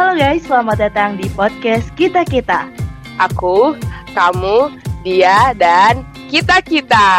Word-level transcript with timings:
Halo 0.00 0.16
guys, 0.16 0.48
selamat 0.48 0.80
datang 0.80 1.20
di 1.20 1.28
podcast 1.36 1.92
Kita 1.92 2.24
Kita. 2.24 2.72
Aku, 3.20 3.76
kamu, 4.16 4.72
dia, 5.04 5.52
dan 5.52 6.08
kita-kita. 6.32 7.12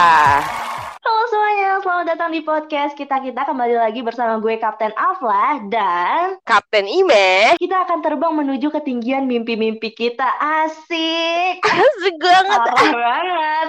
Halo 0.97 1.23
semuanya, 1.29 1.77
selamat 1.85 2.05
datang 2.09 2.33
di 2.33 2.41
podcast 2.41 2.97
Kita 2.97 3.21
Kita 3.21 3.45
kembali 3.45 3.77
lagi 3.77 4.01
bersama 4.01 4.41
gue 4.41 4.57
Kapten 4.57 4.89
Afla 4.97 5.61
dan 5.69 6.41
Kapten 6.41 6.89
Ime. 6.89 7.53
kita 7.61 7.85
akan 7.85 8.01
terbang 8.01 8.33
menuju 8.33 8.73
ketinggian 8.73 9.29
mimpi-mimpi 9.29 9.93
kita. 9.93 10.41
Asik. 10.41 11.61
Asik 11.61 12.15
banget. 12.17 12.65
Parah 12.65 12.97
banget. 12.97 13.67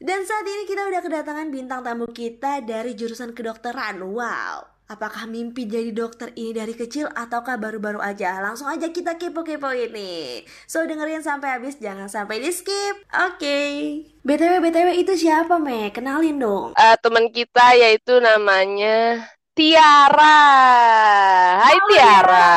Dan 0.00 0.24
saat 0.24 0.48
ini 0.48 0.64
kita 0.64 0.88
udah 0.88 1.04
kedatangan 1.04 1.52
bintang 1.52 1.84
tamu 1.84 2.08
kita 2.08 2.64
dari 2.64 2.96
jurusan 2.96 3.36
kedokteran. 3.36 4.00
Wow. 4.00 4.79
Apakah 4.90 5.30
mimpi 5.30 5.70
jadi 5.70 5.94
dokter 5.94 6.34
ini 6.34 6.50
dari 6.50 6.74
kecil 6.74 7.06
ataukah 7.14 7.54
baru-baru 7.62 8.02
aja? 8.02 8.42
Langsung 8.42 8.66
aja 8.66 8.90
kita 8.90 9.14
kepo-kepo 9.14 9.70
ini. 9.70 10.42
So 10.66 10.82
dengerin 10.82 11.22
sampai 11.22 11.62
habis, 11.62 11.78
jangan 11.78 12.10
sampai 12.10 12.42
di 12.42 12.50
skip. 12.50 13.06
Oke. 13.30 13.58
BTW 14.26 14.58
BTW 14.58 14.98
itu 14.98 15.14
siapa, 15.14 15.62
Me? 15.62 15.94
Kenalin 15.94 16.42
dong. 16.42 16.74
Eh, 16.74 16.96
teman 16.98 17.30
kita 17.30 17.78
yaitu 17.78 18.18
namanya 18.18 19.30
Tiara. 19.50 20.38
Hai 21.58 21.74
Halo, 21.74 21.86
Tiara. 21.90 22.50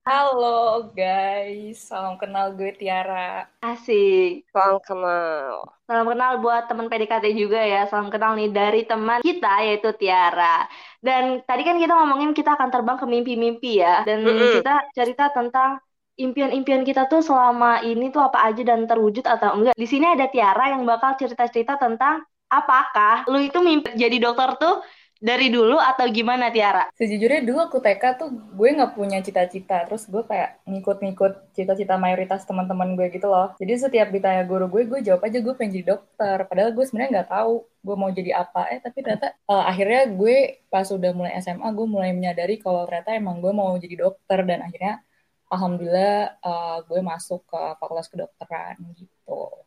Halo 0.00 0.56
guys, 0.96 1.76
salam 1.76 2.16
kenal 2.16 2.56
gue 2.56 2.72
Tiara. 2.72 3.44
Asik. 3.60 4.48
Salam 4.48 4.80
kenal. 4.80 5.68
Salam 5.84 6.08
kenal 6.08 6.40
buat 6.40 6.72
teman 6.72 6.88
PDKT 6.88 7.36
juga 7.36 7.60
ya. 7.60 7.84
Salam 7.84 8.08
kenal 8.08 8.32
nih 8.32 8.48
dari 8.48 8.88
teman 8.88 9.20
kita 9.20 9.60
yaitu 9.60 9.92
Tiara. 10.00 10.64
Dan 11.04 11.44
tadi 11.44 11.68
kan 11.68 11.76
kita 11.76 11.92
ngomongin 11.92 12.32
kita 12.32 12.56
akan 12.56 12.72
terbang 12.72 12.96
ke 12.96 13.04
mimpi-mimpi 13.04 13.84
ya. 13.84 14.00
Dan 14.08 14.24
Mm-mm. 14.24 14.56
kita 14.56 14.80
cerita 14.96 15.28
tentang 15.36 15.84
impian-impian 16.16 16.80
kita 16.80 17.12
tuh 17.12 17.20
selama 17.20 17.84
ini 17.84 18.08
tuh 18.08 18.24
apa 18.24 18.48
aja 18.48 18.64
dan 18.64 18.88
terwujud 18.88 19.28
atau 19.28 19.52
enggak. 19.52 19.76
Di 19.76 19.84
sini 19.84 20.08
ada 20.16 20.32
Tiara 20.32 20.72
yang 20.72 20.88
bakal 20.88 21.20
cerita-cerita 21.20 21.76
tentang 21.76 22.24
apakah 22.50 23.30
lu 23.30 23.38
itu 23.38 23.62
mimpi 23.62 23.94
jadi 23.94 24.18
dokter 24.18 24.58
tuh 24.58 24.82
dari 25.20 25.52
dulu 25.52 25.76
atau 25.76 26.08
gimana 26.08 26.48
Tiara? 26.48 26.88
Sejujurnya 26.96 27.44
dulu 27.44 27.60
aku 27.60 27.78
TK 27.78 28.04
tuh 28.16 28.32
gue 28.32 28.68
nggak 28.72 28.96
punya 28.96 29.20
cita-cita, 29.20 29.84
terus 29.84 30.08
gue 30.08 30.24
kayak 30.24 30.64
ngikut-ngikut 30.64 31.52
cita-cita 31.52 32.00
mayoritas 32.00 32.48
teman-teman 32.48 32.96
gue 32.96 33.12
gitu 33.12 33.28
loh. 33.28 33.52
Jadi 33.60 33.72
setiap 33.76 34.08
ditanya 34.08 34.48
guru 34.48 34.66
gue, 34.72 34.88
gue 34.88 35.00
jawab 35.04 35.20
aja 35.28 35.38
gue 35.44 35.54
pengen 35.54 35.72
jadi 35.76 35.86
dokter. 35.94 36.36
Padahal 36.48 36.72
gue 36.72 36.84
sebenarnya 36.88 37.10
nggak 37.20 37.30
tahu 37.30 37.52
gue 37.84 37.96
mau 38.00 38.10
jadi 38.10 38.30
apa. 38.40 38.72
Eh 38.72 38.80
tapi 38.80 38.98
ternyata 39.04 39.36
eh, 39.36 39.64
akhirnya 39.70 40.02
gue 40.08 40.36
pas 40.72 40.88
udah 40.88 41.12
mulai 41.12 41.32
SMA 41.44 41.68
gue 41.68 41.86
mulai 41.86 42.10
menyadari 42.16 42.56
kalau 42.56 42.88
ternyata 42.88 43.12
emang 43.12 43.44
gue 43.44 43.52
mau 43.52 43.76
jadi 43.76 43.96
dokter 44.00 44.40
dan 44.48 44.64
akhirnya 44.64 45.04
alhamdulillah 45.52 46.40
eh, 46.40 46.78
gue 46.88 47.00
masuk 47.04 47.44
ke 47.44 47.60
fakultas 47.76 48.08
kedokteran 48.08 48.76
gitu. 48.96 49.19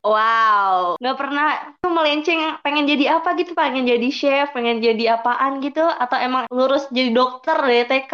Wow, 0.04 1.00
nggak 1.00 1.16
pernah 1.16 1.48
tuh 1.80 1.92
melenceng 1.96 2.60
pengen 2.60 2.84
jadi 2.84 3.16
apa 3.20 3.40
gitu, 3.40 3.56
pengen 3.56 3.88
jadi 3.88 4.10
chef, 4.12 4.52
pengen 4.52 4.84
jadi 4.84 5.16
apaan 5.16 5.64
gitu, 5.64 5.80
atau 5.80 6.18
emang 6.20 6.44
lurus 6.52 6.92
jadi 6.92 7.16
dokter 7.16 7.56
dari 7.56 7.88
TK, 7.88 8.14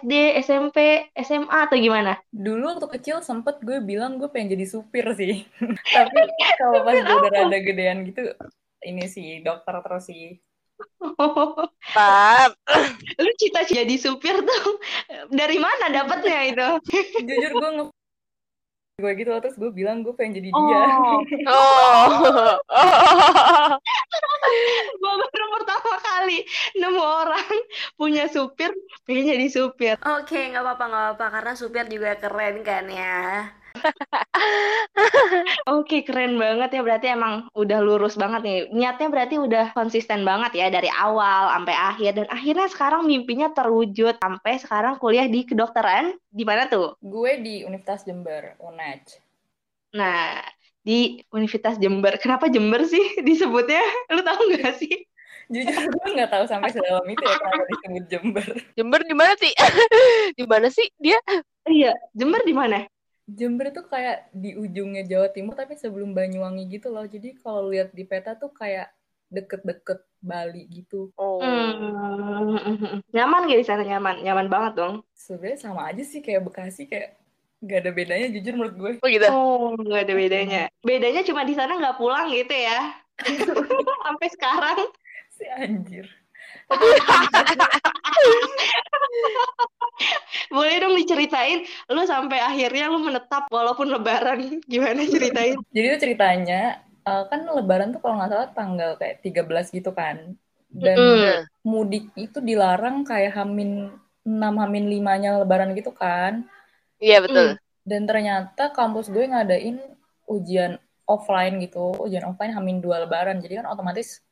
SD, 0.00 0.12
SMP, 0.40 1.12
SMA 1.12 1.68
atau 1.68 1.76
gimana? 1.76 2.16
Dulu 2.32 2.72
waktu 2.72 2.88
kecil 2.96 3.20
sempet 3.20 3.60
gue 3.60 3.84
bilang 3.84 4.16
gue 4.16 4.32
pengen 4.32 4.56
jadi 4.56 4.64
supir 4.64 5.04
sih. 5.12 5.44
Tapi 5.96 6.20
kalau 6.56 6.80
pas 6.88 6.96
gue 7.04 7.16
udah 7.20 7.32
rada 7.32 7.58
gedean 7.60 8.08
gitu, 8.08 8.32
ini 8.80 9.04
sih 9.04 9.44
dokter 9.44 9.76
terus 9.84 10.08
sih. 10.08 10.40
Pap. 11.92 12.52
Lu 13.16 13.30
cita 13.36 13.64
jadi 13.64 13.96
supir 13.96 14.40
tuh 14.40 14.80
dari 15.32 15.56
mana 15.60 15.92
dapatnya 15.92 16.38
itu? 16.48 16.68
Jujur 17.24 17.52
gue 17.60 17.70
nge 17.80 17.84
gue 18.96 19.12
gitu 19.12 19.28
loh, 19.28 19.44
terus 19.44 19.60
gue 19.60 19.68
bilang 19.68 20.00
gue 20.00 20.16
pengen 20.16 20.40
jadi 20.40 20.48
dia. 20.56 20.80
Oh, 20.88 21.20
Oh. 21.52 22.08
gue 24.96 25.12
baru 25.20 25.46
pertama 25.52 25.94
kali 26.00 26.40
nemu 26.80 27.02
orang 27.04 27.52
punya 28.00 28.24
supir 28.32 28.72
pengen 29.04 29.36
jadi 29.36 29.46
supir. 29.52 30.00
Oke, 30.00 30.48
nggak 30.48 30.64
apa-apa, 30.64 30.84
nggak 30.88 31.02
apa-apa. 31.12 31.26
Karena 31.28 31.52
supir 31.52 31.84
juga 31.92 32.16
keren 32.16 32.64
kan 32.64 32.88
ya. 32.88 33.52
Oke, 35.66 36.06
keren 36.06 36.36
banget 36.36 36.76
ya. 36.76 36.80
Berarti 36.82 37.06
emang 37.12 37.48
udah 37.52 37.78
lurus 37.82 38.14
banget 38.14 38.40
nih. 38.42 38.58
Niatnya 38.72 39.08
berarti 39.08 39.36
udah 39.40 39.74
konsisten 39.76 40.22
banget 40.22 40.56
ya 40.56 40.66
dari 40.68 40.90
awal 40.90 41.52
sampai 41.52 41.76
akhir. 41.76 42.10
Dan 42.22 42.26
akhirnya 42.30 42.66
sekarang 42.70 43.02
mimpinya 43.04 43.50
terwujud. 43.52 44.16
Sampai 44.18 44.58
sekarang 44.58 45.00
kuliah 45.00 45.26
di 45.26 45.44
kedokteran. 45.44 46.16
Di 46.30 46.44
mana 46.44 46.68
tuh? 46.68 46.96
Gue 47.00 47.40
di 47.40 47.62
Universitas 47.62 48.04
Jember, 48.06 48.56
UNED. 48.60 49.02
Nah, 49.96 50.44
di 50.86 51.18
Universitas 51.34 51.80
Jember. 51.82 52.14
Kenapa 52.22 52.46
Jember 52.46 52.86
sih 52.86 53.02
disebutnya? 53.28 53.82
Lu 54.14 54.22
tahu 54.22 54.54
nggak 54.54 54.74
sih? 54.78 55.06
Jujur 55.46 55.70
gue 55.94 56.08
nggak 56.14 56.30
tahu 56.30 56.44
sampai 56.46 56.70
sedalam 56.74 57.06
itu 57.06 57.22
ya 57.22 57.36
kenapa 57.38 57.64
disebut 57.70 58.04
Jember. 58.10 58.46
Jember 58.74 59.00
di 59.06 59.14
mana 59.14 59.34
sih? 59.38 59.52
Di 60.38 60.44
mana 60.44 60.68
sih 60.70 60.86
dia? 60.98 61.18
Iya, 61.66 61.94
Jember 62.14 62.42
di 62.46 62.54
mana? 62.54 62.86
Jember 63.26 63.74
tuh 63.74 63.90
kayak 63.90 64.30
di 64.30 64.54
ujungnya 64.54 65.02
Jawa 65.02 65.28
Timur 65.34 65.58
tapi 65.58 65.74
sebelum 65.74 66.14
Banyuwangi 66.14 66.70
gitu 66.70 66.94
loh. 66.94 67.02
Jadi 67.02 67.34
kalau 67.42 67.66
lihat 67.66 67.90
di 67.90 68.06
peta 68.06 68.38
tuh 68.38 68.54
kayak 68.54 68.94
deket-deket 69.26 70.06
Bali 70.22 70.70
gitu. 70.70 71.10
Oh. 71.18 71.42
Hmm, 71.42 73.02
nyaman 73.10 73.50
gak 73.50 73.60
di 73.62 73.66
sana? 73.66 73.82
Nyaman, 73.82 74.22
nyaman 74.22 74.46
banget 74.46 74.72
dong. 74.78 74.94
Sebenarnya 75.14 75.58
sama 75.58 75.90
aja 75.90 76.02
sih 76.06 76.22
kayak 76.22 76.46
Bekasi 76.46 76.86
kayak 76.86 77.18
nggak 77.66 77.78
ada 77.82 77.90
bedanya 77.90 78.28
jujur 78.30 78.54
menurut 78.54 78.76
gue. 78.78 78.92
Oh 79.02 79.08
gitu. 79.10 79.26
Oh, 79.32 79.74
nggak 79.74 80.02
ada 80.06 80.14
bedanya. 80.14 80.62
Bedanya 80.86 81.22
cuma 81.26 81.42
di 81.42 81.54
sana 81.58 81.74
nggak 81.74 81.98
pulang 81.98 82.30
gitu 82.30 82.54
ya. 82.54 82.94
Sampai 84.06 84.28
sekarang. 84.30 84.78
Si 85.34 85.44
anjir. 85.50 86.06
Boleh 90.52 90.76
dong 90.82 90.94
diceritain, 90.98 91.64
lu 91.88 92.02
sampai 92.04 92.40
akhirnya 92.40 92.92
lu 92.92 92.98
menetap 93.00 93.48
walaupun 93.48 93.88
lebaran. 93.88 94.60
Gimana 94.64 95.04
ceritain? 95.08 95.56
Jadi 95.72 95.86
itu 95.88 95.98
ceritanya 96.02 96.82
eh, 97.06 97.24
kan 97.30 97.46
Lebaran 97.46 97.94
tuh 97.94 98.02
kalau 98.02 98.18
nggak 98.18 98.30
salah 98.34 98.50
tanggal 98.50 98.98
kayak 98.98 99.22
13 99.22 99.70
gitu 99.70 99.94
kan. 99.94 100.34
Dan 100.66 100.98
Mm. 100.98 101.46
mudik 101.62 102.10
itu 102.18 102.42
dilarang 102.42 103.06
kayak 103.06 103.38
Hamin 103.38 103.94
6 104.26 104.58
Hamin 104.58 104.90
5-nya 104.90 105.38
Lebaran 105.40 105.70
gitu 105.78 105.94
kan. 105.94 106.42
Iya 106.98 107.22
betul. 107.22 107.54
Dan 107.86 108.10
ternyata 108.10 108.74
kampus 108.74 109.06
gue 109.08 109.30
ngadain 109.30 109.78
ujian 110.26 110.82
offline 111.06 111.62
gitu, 111.62 111.94
ujian 112.02 112.26
offline 112.26 112.50
Hamin 112.50 112.82
2 112.82 113.06
Lebaran. 113.06 113.38
Jadi 113.38 113.62
kan 113.62 113.70
otomatis 113.70 114.26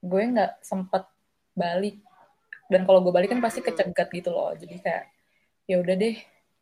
gue 0.00 0.22
nggak 0.24 0.64
sempet 0.64 1.04
balik. 1.54 1.96
Dan 2.68 2.84
kalau 2.84 3.00
gue 3.00 3.12
balik 3.14 3.30
kan 3.30 3.40
pasti 3.40 3.62
kecegat 3.62 4.10
gitu 4.10 4.34
loh. 4.34 4.52
Jadi 4.54 4.82
kayak 4.82 5.04
ya 5.64 5.80
udah 5.80 5.94
deh, 5.96 6.16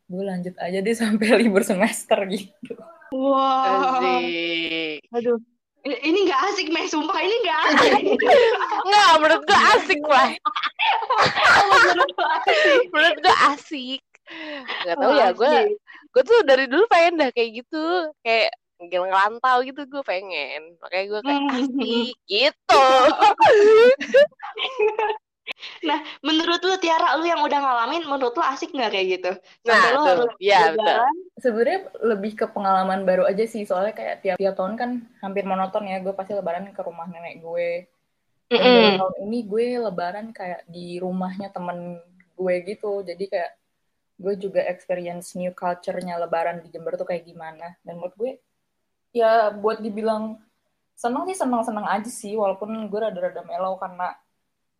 gue 0.07 0.23
lanjut 0.23 0.55
aja 0.61 0.79
deh 0.79 0.95
sampai 1.01 1.27
libur 1.41 1.65
semester 1.65 2.17
gitu. 2.29 2.77
Wow. 3.13 3.99
Asik. 3.99 5.01
Aduh. 5.13 5.39
Ini 5.83 6.15
nggak 6.15 6.41
asik, 6.47 6.67
Meh. 6.71 6.87
Sumpah, 6.87 7.19
ini 7.19 7.35
nggak 7.43 7.59
asik. 7.67 7.91
Nggak, 8.87 9.11
menurut 9.19 9.43
gue 9.43 9.59
asik 9.75 10.01
lah. 10.07 10.31
Menurut 12.95 13.17
gue 13.19 13.35
asik. 13.51 14.03
Gak 14.87 14.95
tau 14.95 15.11
ya, 15.11 15.35
gue 15.35 15.75
gue 16.13 16.23
tuh 16.23 16.39
dari 16.47 16.71
dulu 16.71 16.87
pengen 16.87 17.19
dah 17.19 17.29
kayak 17.35 17.59
gitu. 17.59 17.83
Kayak 18.23 18.55
ngel- 18.79 19.09
ngerantau 19.09 19.57
gitu 19.65 19.81
gue 19.85 20.03
pengen. 20.05 20.77
Makanya 20.81 21.05
gue 21.11 21.21
kayak 21.21 21.41
Hmm. 21.41 21.55
asik 21.59 22.15
gitu. 22.25 22.83
Nah, 25.83 25.99
menurut 26.23 26.63
lu 26.63 26.75
Tiara, 26.79 27.19
lu 27.19 27.27
yang 27.27 27.43
udah 27.43 27.59
ngalamin, 27.59 28.07
menurut 28.07 28.31
lu 28.31 28.43
asik 28.43 28.71
nggak 28.71 28.91
kayak 28.95 29.07
gitu? 29.19 29.31
Sampai 29.67 29.75
Nah, 29.75 29.91
lu 29.91 29.99
tuh. 29.99 30.07
harus 30.07 30.31
Iya, 30.39 30.59
betul. 30.71 30.79
lebaran. 30.79 31.15
Sebenarnya 31.35 31.79
lebih 31.99 32.31
ke 32.39 32.45
pengalaman 32.47 32.99
baru 33.03 33.23
aja 33.27 33.43
sih, 33.43 33.67
soalnya 33.67 33.91
kayak 33.91 34.23
tiap, 34.23 34.37
tiap 34.39 34.55
tahun 34.55 34.79
kan 34.79 34.89
hampir 35.19 35.43
monoton 35.43 35.83
ya, 35.83 35.99
gue 35.99 36.15
pasti 36.15 36.31
lebaran 36.31 36.71
ke 36.71 36.81
rumah 36.83 37.11
nenek 37.11 37.43
gue. 37.43 37.69
Baru 38.47 38.63
Mm-mm. 38.63 38.95
tahun 39.03 39.15
ini 39.27 39.39
gue 39.43 39.65
lebaran 39.83 40.27
kayak 40.31 40.63
di 40.63 40.95
rumahnya 41.03 41.51
temen 41.51 41.99
gue 42.39 42.55
gitu, 42.63 43.03
jadi 43.03 43.23
kayak 43.27 43.51
gue 44.23 44.33
juga 44.39 44.63
experience 44.63 45.35
new 45.35 45.51
culture-nya 45.51 46.23
lebaran 46.23 46.63
di 46.63 46.71
Jember 46.71 46.95
tuh 46.95 47.07
kayak 47.07 47.27
gimana. 47.27 47.75
Dan 47.83 47.99
menurut 47.99 48.15
gue, 48.15 48.31
ya 49.13 49.53
buat 49.53 49.79
dibilang 49.79 50.41
seneng 50.97 51.23
sih 51.29 51.37
seneng-seneng 51.37 51.85
aja 51.85 52.09
sih, 52.09 52.33
walaupun 52.33 52.89
gue 52.89 52.99
rada-rada 52.99 53.45
mellow 53.45 53.77
karena 53.77 54.17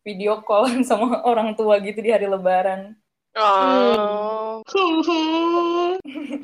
video 0.04 0.44
callan 0.44 0.84
sama 0.90 1.24
orang 1.24 1.56
tua 1.56 1.80
gitu 1.80 2.02
di 2.02 2.12
hari 2.12 2.28
lebaran. 2.28 2.98
Oh, 3.34 4.62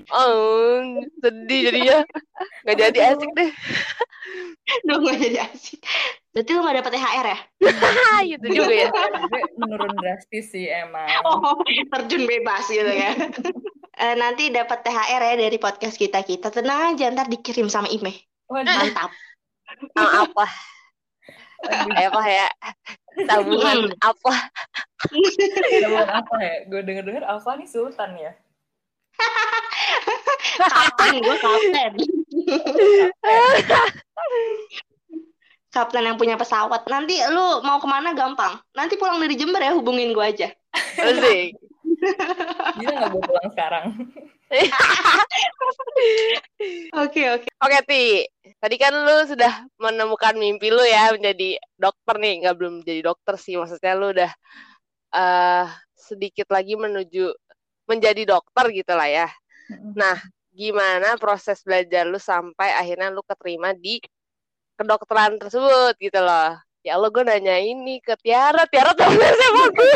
oh, 0.09 0.81
sedih 1.21 1.69
jadinya. 1.69 2.01
Gak 2.65 2.77
jadi 2.81 3.13
asik 3.13 3.30
deh. 3.38 3.51
Duh, 4.89 4.97
nggak 4.97 5.18
jadi 5.21 5.38
asik. 5.45 5.86
Berarti 6.33 6.50
lu 6.50 6.62
nggak 6.65 6.77
dapet 6.81 6.91
THR 6.97 7.25
ya? 7.30 7.39
Gitu 8.33 8.45
juga 8.57 8.74
ya. 8.74 8.89
menurun 9.62 9.94
drastis 10.01 10.50
sih 10.50 10.65
emang. 10.65 11.06
Oh, 11.30 11.62
terjun 11.94 12.25
bebas 12.25 12.65
gitu 12.69 12.89
ya. 12.89 13.13
Eh, 14.00 14.16
nanti 14.16 14.48
dapat 14.48 14.80
THR 14.80 15.22
ya 15.22 15.36
dari 15.36 15.57
podcast 15.60 16.00
kita 16.00 16.24
kita 16.24 16.56
tenang 16.56 16.96
aja 16.96 17.12
ntar 17.12 17.28
dikirim 17.28 17.68
sama 17.68 17.92
Ime 17.92 18.16
Waduh, 18.48 18.72
mantap 18.72 19.12
Sama 19.96 20.24
apa? 20.24 20.46
apa 21.92 22.22
ya? 22.24 22.48
Tabungan 23.28 23.92
apa? 24.00 24.34
jawaban 25.68 26.24
apa 26.24 26.36
ya? 26.40 26.56
Gue 26.72 26.81
denger-denger 26.88 27.28
Alfa 27.28 27.60
nih 27.60 27.68
sultan 27.68 28.16
ya. 28.16 28.31
kapten 30.60 31.13
gue 31.19 31.38
kapten 31.40 31.92
kapten 35.75 36.04
yang 36.04 36.18
punya 36.18 36.36
pesawat 36.36 36.84
nanti 36.90 37.16
lu 37.31 37.62
mau 37.63 37.80
ke 37.80 37.88
mana 37.88 38.13
gampang 38.16 38.60
nanti 38.75 38.98
pulang 39.00 39.22
dari 39.22 39.36
Jember 39.36 39.62
ya 39.62 39.74
hubungin 39.75 40.12
gue 40.12 40.25
aja 40.25 40.50
Asik. 41.00 41.56
Bisa 42.80 42.92
nggak 42.96 43.10
gue 43.12 43.24
pulang 43.24 43.50
sekarang? 43.51 43.86
oke 47.04 47.22
oke 47.38 47.48
Oke, 47.60 47.78
Ti. 47.86 48.06
Tadi 48.60 48.75
kan 48.80 48.94
lu 48.96 49.18
sudah 49.28 49.68
menemukan 49.78 50.36
mimpi 50.40 50.72
lu 50.72 50.81
ya 50.81 51.12
menjadi 51.12 51.60
dokter 51.75 52.16
nih. 52.18 52.34
Nggak 52.46 52.56
belum 52.56 52.75
jadi 52.88 53.01
dokter 53.04 53.36
sih. 53.36 53.60
Maksudnya 53.60 53.94
lu 54.00 54.16
udah 54.16 54.31
eh 55.10 55.68
sedikit 55.94 56.48
lagi 56.50 56.80
menuju 56.80 57.36
menjadi 57.90 58.24
dokter 58.25 58.72
gitu 58.72 58.94
lah 58.96 59.10
ya. 59.12 59.28
Nah, 59.94 60.18
gimana 60.56 61.19
proses 61.22 61.62
belajar 61.62 62.07
lu 62.07 62.18
sampai 62.18 62.74
akhirnya 62.74 63.13
lu 63.13 63.22
keterima 63.25 63.75
di 63.75 64.01
kedokteran 64.80 65.36
tersebut 65.36 66.00
gitu 66.00 66.19
loh. 66.24 66.56
Ya 66.80 66.96
Allah, 66.96 67.12
gue 67.12 67.24
nanya 67.28 67.60
ini 67.60 68.00
ke 68.00 68.16
Tiara. 68.24 68.63
Tiara 68.72 68.96
temen 68.96 69.34
sama 69.36 69.68
gue. 69.68 69.94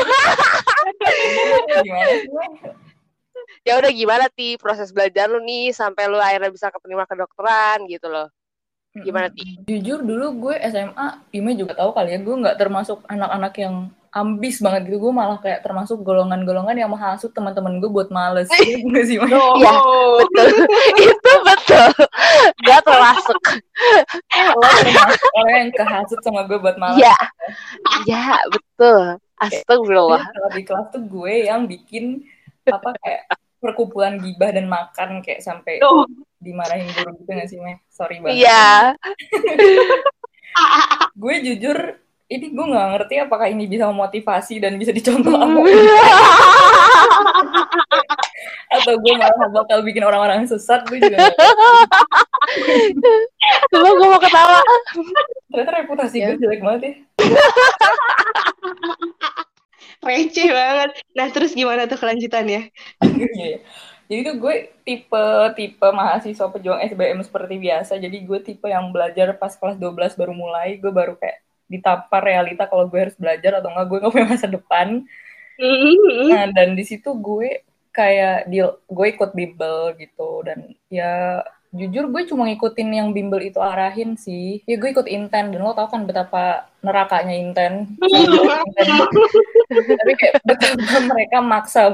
Ya 3.64 3.80
udah 3.80 3.92
gimana, 3.92 4.26
Ti? 4.28 4.60
Proses 4.60 4.92
belajar 4.92 5.32
lu 5.32 5.40
nih 5.44 5.72
sampai 5.72 6.08
lu 6.12 6.20
akhirnya 6.20 6.52
bisa 6.52 6.68
keterima 6.72 7.08
kedokteran 7.08 7.88
gitu 7.88 8.08
loh. 8.12 8.28
Gimana, 8.94 9.32
Ti? 9.32 9.64
Jujur 9.66 10.06
dulu 10.06 10.50
gue 10.50 10.56
SMA, 10.70 11.08
Ime 11.34 11.58
juga 11.58 11.74
tahu 11.74 11.96
kali 11.96 12.14
ya, 12.14 12.20
gue 12.22 12.36
nggak 12.44 12.60
termasuk 12.60 13.02
anak-anak 13.10 13.54
yang 13.58 13.90
ambis 14.14 14.62
banget 14.62 14.88
gitu. 14.88 15.10
Gue 15.10 15.14
malah 15.14 15.42
kayak 15.42 15.66
termasuk 15.66 16.06
golongan-golongan 16.06 16.78
yang 16.78 16.94
menghasut 16.94 17.34
teman-teman 17.34 17.82
gue 17.82 17.90
buat 17.90 18.14
males. 18.14 18.48
Iya 18.64 18.78
nggak 18.86 19.06
sih, 19.10 19.18
Wen? 19.18 19.34
Iya, 19.34 19.74
betul. 20.22 20.48
Itu 21.10 21.32
betul. 21.42 21.90
Gak 22.64 22.82
termasuk. 22.86 23.42
Orang 25.34 25.56
yang 25.58 25.72
kehasut 25.74 26.20
sama 26.22 26.46
gue 26.46 26.58
buat 26.62 26.78
males. 26.78 27.02
Iya. 27.02 27.18
Iya, 28.06 28.26
betul. 28.54 29.18
Astagfirullah. 29.42 30.24
Jadi 30.24 30.34
kalau 30.38 30.50
di 30.54 30.64
kelas 30.64 30.88
tuh 30.94 31.04
gue 31.04 31.34
yang 31.50 31.66
bikin 31.66 32.24
apa 32.70 32.96
kayak 33.02 33.28
perkumpulan 33.60 34.20
gibah 34.20 34.52
dan 34.52 34.68
makan 34.68 35.24
kayak 35.24 35.40
sampai 35.40 35.80
Tuh. 35.80 36.08
dimarahin 36.44 36.88
guru 36.92 37.16
gitu 37.24 37.32
gak 37.32 37.50
sih, 37.50 37.60
Meh? 37.60 37.80
Sorry 37.88 38.20
banget. 38.20 38.44
Iya. 38.44 38.96
Gue 41.22 41.42
jujur, 41.42 42.03
ini 42.34 42.50
gue 42.50 42.66
nggak 42.66 42.88
ngerti 42.92 43.16
apakah 43.22 43.46
ini 43.46 43.70
bisa 43.70 43.86
memotivasi 43.86 44.58
dan 44.58 44.74
bisa 44.76 44.90
dicontoh 44.90 45.30
apa 45.32 45.54
atau 48.74 48.94
gue 48.98 49.14
malah 49.14 49.50
bakal 49.54 49.86
bikin 49.86 50.02
orang-orang 50.02 50.44
sesat 50.44 50.82
gue 50.90 50.98
juga. 50.98 51.30
Coba 53.70 53.90
gue 53.94 54.08
mau 54.08 54.18
ketawa. 54.18 54.60
ternyata 55.48 55.72
reputasi 55.78 56.18
Ya. 56.18 56.34
gue 56.34 56.42
jelek 56.42 56.62
banget 56.62 56.82
ya 56.82 56.94
receh 60.04 60.50
banget 60.50 60.90
nah 61.14 61.28
terus 61.30 61.54
gimana 61.54 61.86
tuh 61.86 61.96
kelanjutannya 61.96 62.74
Iya. 63.14 63.62
Jadi 64.04 64.20
tuh 64.26 64.36
gue 64.36 64.56
tipe 64.84 65.24
tipe 65.56 65.88
mahasiswa 65.90 66.46
pejuang 66.46 66.84
SBM 66.84 67.24
seperti 67.24 67.56
biasa. 67.56 67.96
Jadi 67.96 68.18
gue 68.20 68.40
tipe 68.42 68.68
yang 68.68 68.92
belajar 68.92 69.32
pas 69.34 69.56
kelas 69.56 69.80
12 69.80 70.20
baru 70.20 70.36
mulai. 70.36 70.76
Gue 70.76 70.92
baru 70.92 71.16
kayak 71.16 71.40
ditampar 71.68 72.22
realita 72.22 72.68
kalau 72.70 72.86
gue 72.88 73.00
harus 73.10 73.18
belajar 73.18 73.60
atau 73.60 73.70
enggak 73.72 73.88
gue 73.90 73.98
nggak 74.04 74.14
punya 74.14 74.28
masa 74.30 74.48
depan. 74.48 74.88
Nah, 76.30 76.46
dan 76.52 76.74
di 76.74 76.84
situ 76.86 77.14
gue 77.18 77.64
kayak 77.94 78.50
di 78.50 78.58
gue 78.68 79.08
ikut 79.14 79.32
bimbel 79.38 79.94
gitu 80.02 80.42
dan 80.42 80.74
ya 80.90 81.46
jujur 81.74 82.06
gue 82.14 82.22
cuma 82.30 82.46
ngikutin 82.46 82.90
yang 82.94 83.10
bimbel 83.14 83.42
itu 83.42 83.58
arahin 83.58 84.14
sih. 84.14 84.62
Ya 84.70 84.78
gue 84.78 84.94
ikut 84.94 85.10
inten 85.10 85.50
dan 85.50 85.62
lo 85.62 85.74
tau 85.74 85.90
kan 85.90 86.06
betapa 86.06 86.70
nerakanya 86.86 87.34
inten. 87.34 87.98
Tapi 89.74 90.14
kayak 90.22 90.46
betapa 90.46 90.98
mereka 91.10 91.38
maksa 91.42 91.90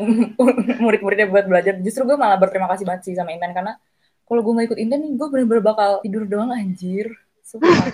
murid-muridnya 0.83 1.31
buat 1.31 1.47
belajar. 1.47 1.79
Justru 1.79 2.03
gue 2.03 2.17
malah 2.19 2.35
berterima 2.35 2.67
kasih 2.67 2.83
banget 2.83 3.07
sih 3.07 3.15
sama 3.15 3.31
inten 3.31 3.55
karena 3.55 3.79
kalau 4.27 4.43
gue 4.43 4.51
nggak 4.51 4.67
ikut 4.75 4.79
inten 4.83 4.99
nih 4.99 5.11
gue 5.15 5.27
bener-bener 5.31 5.63
bakal 5.63 6.03
tidur 6.03 6.27
doang 6.27 6.51
anjir. 6.51 7.15
Sumpah. 7.49 7.85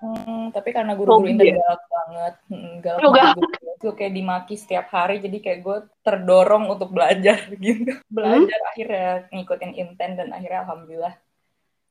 Hmm, 0.00 0.48
tapi 0.56 0.72
karena 0.72 0.96
guru-guru 0.96 1.28
ya? 1.44 1.60
galak 1.60 1.84
banget, 1.92 2.34
hmm, 2.48 2.72
galak 2.80 3.00
Oh, 3.04 3.12
banget. 3.12 3.44
Gue 3.80 3.92
kayak 3.92 4.12
dimaki 4.16 4.56
setiap 4.56 4.88
hari, 4.92 5.20
jadi 5.20 5.36
kayak 5.44 5.60
gue 5.60 5.78
terdorong 6.04 6.72
untuk 6.72 6.92
belajar 6.92 7.36
gitu. 7.64 8.00
Belajar 8.08 8.60
akhirnya 8.72 9.28
ngikutin 9.28 9.72
inten 9.76 10.16
dan 10.16 10.32
akhirnya 10.32 10.64
alhamdulillah 10.64 11.14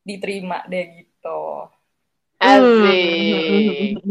diterima 0.05 0.65
deh 0.65 1.05
gitu. 1.05 1.69
Asik. 2.41 4.01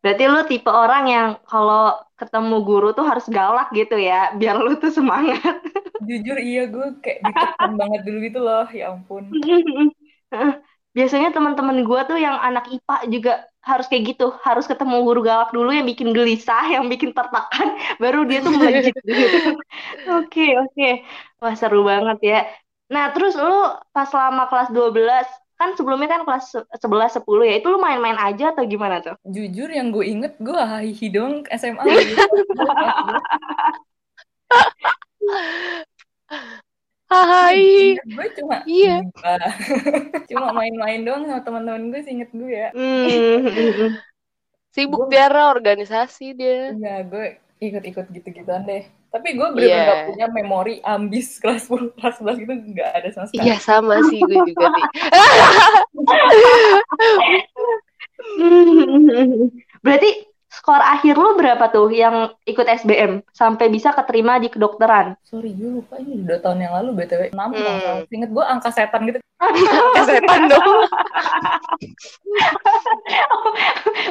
Berarti 0.00 0.22
lu 0.28 0.40
tipe 0.48 0.70
orang 0.72 1.04
yang 1.08 1.28
kalau 1.44 1.92
ketemu 2.16 2.56
guru 2.64 2.88
tuh 2.96 3.04
harus 3.04 3.28
galak 3.28 3.68
gitu 3.76 4.00
ya, 4.00 4.32
biar 4.32 4.56
lu 4.56 4.80
tuh 4.80 4.92
semangat. 4.92 5.60
Jujur 6.08 6.40
iya 6.40 6.68
gue 6.68 7.00
kayak 7.04 7.20
ditekan 7.20 7.72
banget 7.80 8.00
dulu 8.04 8.18
gitu 8.24 8.40
loh, 8.40 8.64
ya 8.72 8.96
ampun. 8.96 9.28
Biasanya 10.96 11.28
teman-teman 11.28 11.84
gua 11.84 12.08
tuh 12.08 12.16
yang 12.16 12.40
anak 12.40 12.72
IPA 12.72 12.96
juga 13.12 13.44
harus 13.60 13.84
kayak 13.90 14.16
gitu, 14.16 14.32
harus 14.46 14.64
ketemu 14.64 15.02
guru 15.02 15.20
galak 15.26 15.50
dulu 15.50 15.74
yang 15.74 15.84
bikin 15.84 16.14
gelisah, 16.14 16.70
yang 16.78 16.88
bikin 16.88 17.12
tertekan, 17.12 17.76
baru 17.98 18.24
dia 18.24 18.40
tuh 18.40 18.54
melejit 18.54 18.94
gitu. 18.94 19.58
Oke, 20.22 20.54
oke. 20.54 21.02
Wah, 21.42 21.54
seru 21.58 21.82
banget 21.82 22.18
ya. 22.22 22.40
Nah, 22.86 23.10
terus 23.10 23.34
lu 23.34 23.74
pas 23.90 24.06
selama 24.06 24.46
kelas 24.46 24.70
12, 24.70 25.26
kan 25.58 25.74
sebelumnya 25.74 26.14
kan 26.14 26.22
kelas 26.22 26.54
11 26.78 27.18
10 27.18 27.42
ya, 27.42 27.58
itu 27.58 27.66
lu 27.66 27.82
main-main 27.82 28.14
aja 28.14 28.54
atau 28.54 28.62
gimana 28.64 29.02
tuh? 29.02 29.18
Jujur 29.26 29.66
yang 29.66 29.90
gue 29.90 30.06
inget 30.06 30.38
gue 30.38 30.54
hahihi 30.54 31.10
doang 31.10 31.42
SMA. 31.50 31.82
Hai. 37.06 37.94
gue 38.02 38.26
cuma 38.42 38.66
Iya. 38.66 39.06
cuma 40.30 40.50
main-main 40.50 41.06
doang 41.06 41.22
sama 41.24 41.40
teman-teman 41.40 41.94
gue 41.94 42.00
seinget 42.02 42.30
gue 42.34 42.50
ya. 42.50 42.68
Hmm. 42.74 43.94
Sibuk 44.74 45.08
Tiara 45.08 45.48
organisasi 45.48 46.34
dia. 46.36 46.74
Enggak, 46.74 47.00
gue 47.08 47.26
ikut-ikut 47.62 48.06
gitu-gituan 48.12 48.66
deh. 48.66 48.84
Tapi 49.08 49.32
gue 49.32 49.48
Iya. 49.62 49.86
gak 49.86 50.00
punya 50.12 50.26
memori 50.28 50.74
ambis 50.84 51.38
kelas 51.40 51.70
10, 51.70 51.94
kelas 51.96 52.16
11 52.20 52.42
gitu 52.42 52.52
gak 52.74 52.90
ada 53.00 53.08
sama 53.14 53.26
sekali. 53.30 53.46
Iya 53.48 53.56
sama 53.62 53.94
sih 54.10 54.20
gue 54.20 54.38
juga 54.44 54.66
nih. 54.68 54.84
Berarti 59.84 60.10
skor 60.66 60.82
akhir 60.82 61.14
lu 61.14 61.38
berapa 61.38 61.70
tuh 61.70 61.94
yang 61.94 62.34
ikut 62.42 62.66
SBM 62.66 63.22
sampai 63.30 63.70
bisa 63.70 63.94
keterima 63.94 64.42
di 64.42 64.50
kedokteran? 64.50 65.14
Sorry, 65.22 65.54
gue 65.54 65.78
lupa 65.78 65.94
ini 66.02 66.26
udah 66.26 66.42
tahun 66.42 66.58
yang 66.66 66.74
lalu 66.74 66.90
BTW. 66.98 67.30
6 67.30 67.38
kalau 67.38 67.54
nggak 67.54 67.94
Hmm. 68.02 68.10
Ingat 68.10 68.30
gue 68.34 68.44
angka 68.50 68.70
setan 68.74 69.06
gitu. 69.06 69.22
Kesetan 69.94 70.50
dong. 70.50 70.66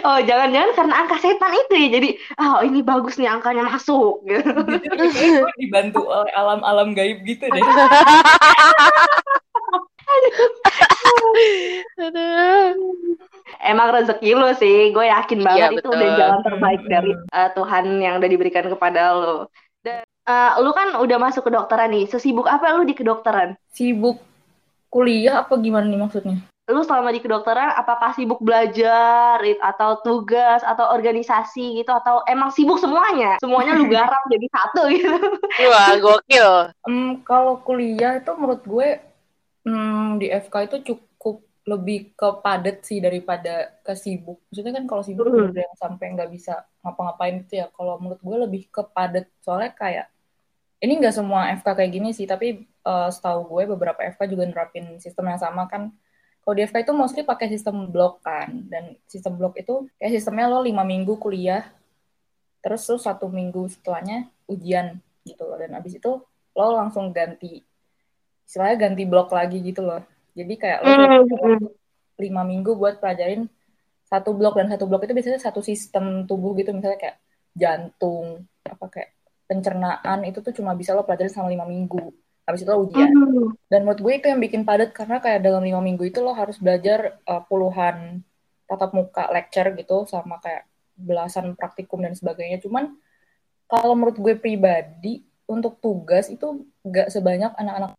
Oh, 0.06 0.22
jangan-jangan 0.24 0.72
karena 0.80 0.96
angka 1.04 1.18
setan 1.20 1.52
itu 1.52 1.74
ya. 1.76 1.88
Jadi, 2.00 2.10
oh 2.40 2.64
ini 2.64 2.80
bagus 2.80 3.20
nih 3.20 3.28
angkanya 3.28 3.68
masuk. 3.68 4.24
gitu. 4.24 4.48
Dibantu 5.60 6.08
oleh 6.08 6.32
alam-alam 6.32 6.96
gaib 6.96 7.20
gitu 7.28 7.52
deh. 7.52 7.64
Aduh. 12.00 12.74
Emang 13.62 13.94
rezeki 13.94 14.32
lu 14.38 14.50
sih, 14.58 14.90
gue 14.94 15.06
yakin 15.06 15.40
banget 15.42 15.70
Iya, 15.74 15.78
itu 15.80 15.90
betul. 15.90 15.98
udah 15.98 16.10
jalan 16.18 16.40
terbaik 16.42 16.82
dari 16.90 17.12
uh, 17.14 17.50
Tuhan 17.54 17.86
yang 18.02 18.14
udah 18.22 18.30
diberikan 18.30 18.66
kepada 18.68 19.02
lu. 19.14 19.38
Dan 19.86 20.02
uh, 20.26 20.58
lu 20.62 20.72
kan 20.74 20.98
udah 20.98 21.18
masuk 21.22 21.46
kedokteran 21.46 21.94
nih. 21.94 22.06
Sesibuk 22.10 22.50
apa 22.50 22.74
lu 22.78 22.86
di 22.86 22.98
kedokteran? 22.98 23.58
Sibuk 23.74 24.22
kuliah 24.90 25.46
apa 25.46 25.58
gimana 25.62 25.86
nih 25.86 26.00
maksudnya? 26.02 26.38
Lu 26.66 26.82
selama 26.82 27.14
di 27.14 27.22
kedokteran 27.22 27.78
apakah 27.78 28.18
sibuk 28.18 28.42
belajar 28.42 29.38
atau 29.62 30.02
tugas 30.02 30.66
atau 30.66 30.90
organisasi 30.98 31.78
gitu 31.78 31.94
atau 31.94 32.26
emang 32.26 32.50
sibuk 32.50 32.82
semuanya? 32.82 33.38
Semuanya 33.38 33.78
lu 33.78 33.86
garap 33.86 34.26
jadi 34.34 34.48
satu 34.50 34.90
gitu. 34.90 35.14
Wah, 35.70 35.94
gokil. 36.02 36.74
Em, 36.90 37.22
kalau 37.22 37.62
kuliah 37.62 38.18
itu 38.18 38.34
menurut 38.34 38.66
gue 38.66 38.98
em, 39.66 40.22
di 40.22 40.28
FK 40.30 40.56
itu 40.70 40.78
cukup 40.94 41.42
lebih 41.66 42.14
ke 42.14 42.30
padat 42.46 42.86
sih 42.86 43.02
daripada 43.02 43.74
ke 43.82 43.98
sibuk. 43.98 44.38
Maksudnya 44.54 44.74
kan 44.78 44.86
kalau 44.86 45.02
sibuk 45.02 45.26
Mm. 45.26 45.50
udah 45.50 45.64
yang 45.66 45.78
sampai 45.82 46.06
nggak 46.14 46.30
bisa 46.30 46.62
ngapa-ngapain 46.86 47.42
itu 47.42 47.58
ya. 47.58 47.68
Kalau 47.74 47.98
menurut 47.98 48.22
gue 48.22 48.38
lebih 48.46 48.62
ke 48.70 48.86
padat. 48.86 49.26
Soalnya 49.42 49.74
kayak 49.74 50.08
ini 50.86 51.02
nggak 51.02 51.16
semua 51.18 51.50
FK 51.58 51.68
kayak 51.74 51.92
gini 51.92 52.10
sih, 52.14 52.30
tapi 52.30 52.70
eh, 52.70 53.10
setahu 53.10 53.50
gue 53.50 53.64
beberapa 53.74 53.98
FK 54.06 54.30
juga 54.30 54.46
nerapin 54.46 55.02
sistem 55.02 55.34
yang 55.34 55.42
sama 55.42 55.66
kan. 55.66 55.90
Kalau 56.46 56.54
di 56.54 56.62
FK 56.70 56.86
itu 56.86 56.94
mostly 56.94 57.26
pakai 57.26 57.50
sistem 57.50 57.90
blok 57.90 58.22
kan, 58.22 58.70
dan 58.70 58.94
sistem 59.10 59.34
blok 59.34 59.58
itu 59.58 59.90
kayak 59.98 60.14
sistemnya 60.14 60.46
lo 60.46 60.62
lima 60.62 60.86
minggu 60.86 61.18
kuliah, 61.18 61.66
terus 62.62 62.86
lo 62.86 63.02
satu 63.02 63.26
minggu 63.26 63.66
setelahnya 63.74 64.30
ujian 64.46 65.02
gitu 65.26 65.42
loh, 65.42 65.58
dan 65.58 65.74
abis 65.74 65.98
itu 65.98 66.22
lo 66.54 66.68
langsung 66.78 67.10
ganti, 67.10 67.66
istilahnya 68.46 68.78
ganti 68.90 69.04
blok 69.10 69.30
lagi 69.34 69.60
gitu 69.60 69.82
loh. 69.82 70.02
Jadi 70.38 70.54
kayak 70.56 70.78
lo 70.84 70.88
cuma 70.94 71.08
Mm, 71.10 71.20
punya 71.26 71.36
mm. 71.36 71.44
waktu 71.44 71.68
lima 72.16 72.42
minggu 72.48 72.72
buat 72.80 72.96
pelajarin 73.04 73.52
satu 74.06 74.32
blok 74.38 74.56
dan 74.56 74.72
satu 74.72 74.86
blok 74.88 75.04
itu 75.04 75.14
biasanya 75.18 75.42
satu 75.42 75.60
sistem 75.60 76.24
tubuh 76.30 76.56
gitu 76.56 76.72
misalnya 76.72 76.96
kayak 77.02 77.18
jantung 77.52 78.46
apa 78.64 78.86
kayak 78.88 79.10
pencernaan 79.50 80.24
itu 80.24 80.40
tuh 80.40 80.54
cuma 80.56 80.78
bisa 80.78 80.94
lo 80.96 81.04
pelajarin 81.04 81.32
selama 81.34 81.50
lima 81.52 81.66
minggu 81.68 82.14
habis 82.46 82.62
itu 82.62 82.70
lo 82.70 82.86
ujian 82.86 83.10
Mm. 83.10 83.50
dan 83.68 83.80
menurut 83.84 84.00
gue 84.00 84.14
itu 84.16 84.26
yang 84.30 84.40
bikin 84.40 84.62
padat 84.64 84.94
karena 84.94 85.18
kayak 85.20 85.42
dalam 85.42 85.66
lima 85.66 85.82
minggu 85.82 86.06
itu 86.06 86.22
lo 86.22 86.32
harus 86.38 86.56
belajar 86.62 87.18
uh, 87.26 87.42
puluhan 87.44 88.22
tatap 88.70 88.94
muka 88.94 89.28
lecture 89.34 89.74
gitu 89.76 90.06
sama 90.06 90.38
kayak 90.40 90.70
belasan 90.96 91.58
praktikum 91.58 92.00
dan 92.06 92.14
sebagainya 92.16 92.62
cuman 92.62 92.96
kalau 93.66 93.98
menurut 93.98 94.16
gue 94.16 94.38
pribadi 94.38 95.26
untuk 95.50 95.82
tugas 95.82 96.30
itu 96.30 96.64
nggak 96.86 97.10
sebanyak 97.10 97.52
anak-anak 97.58 97.98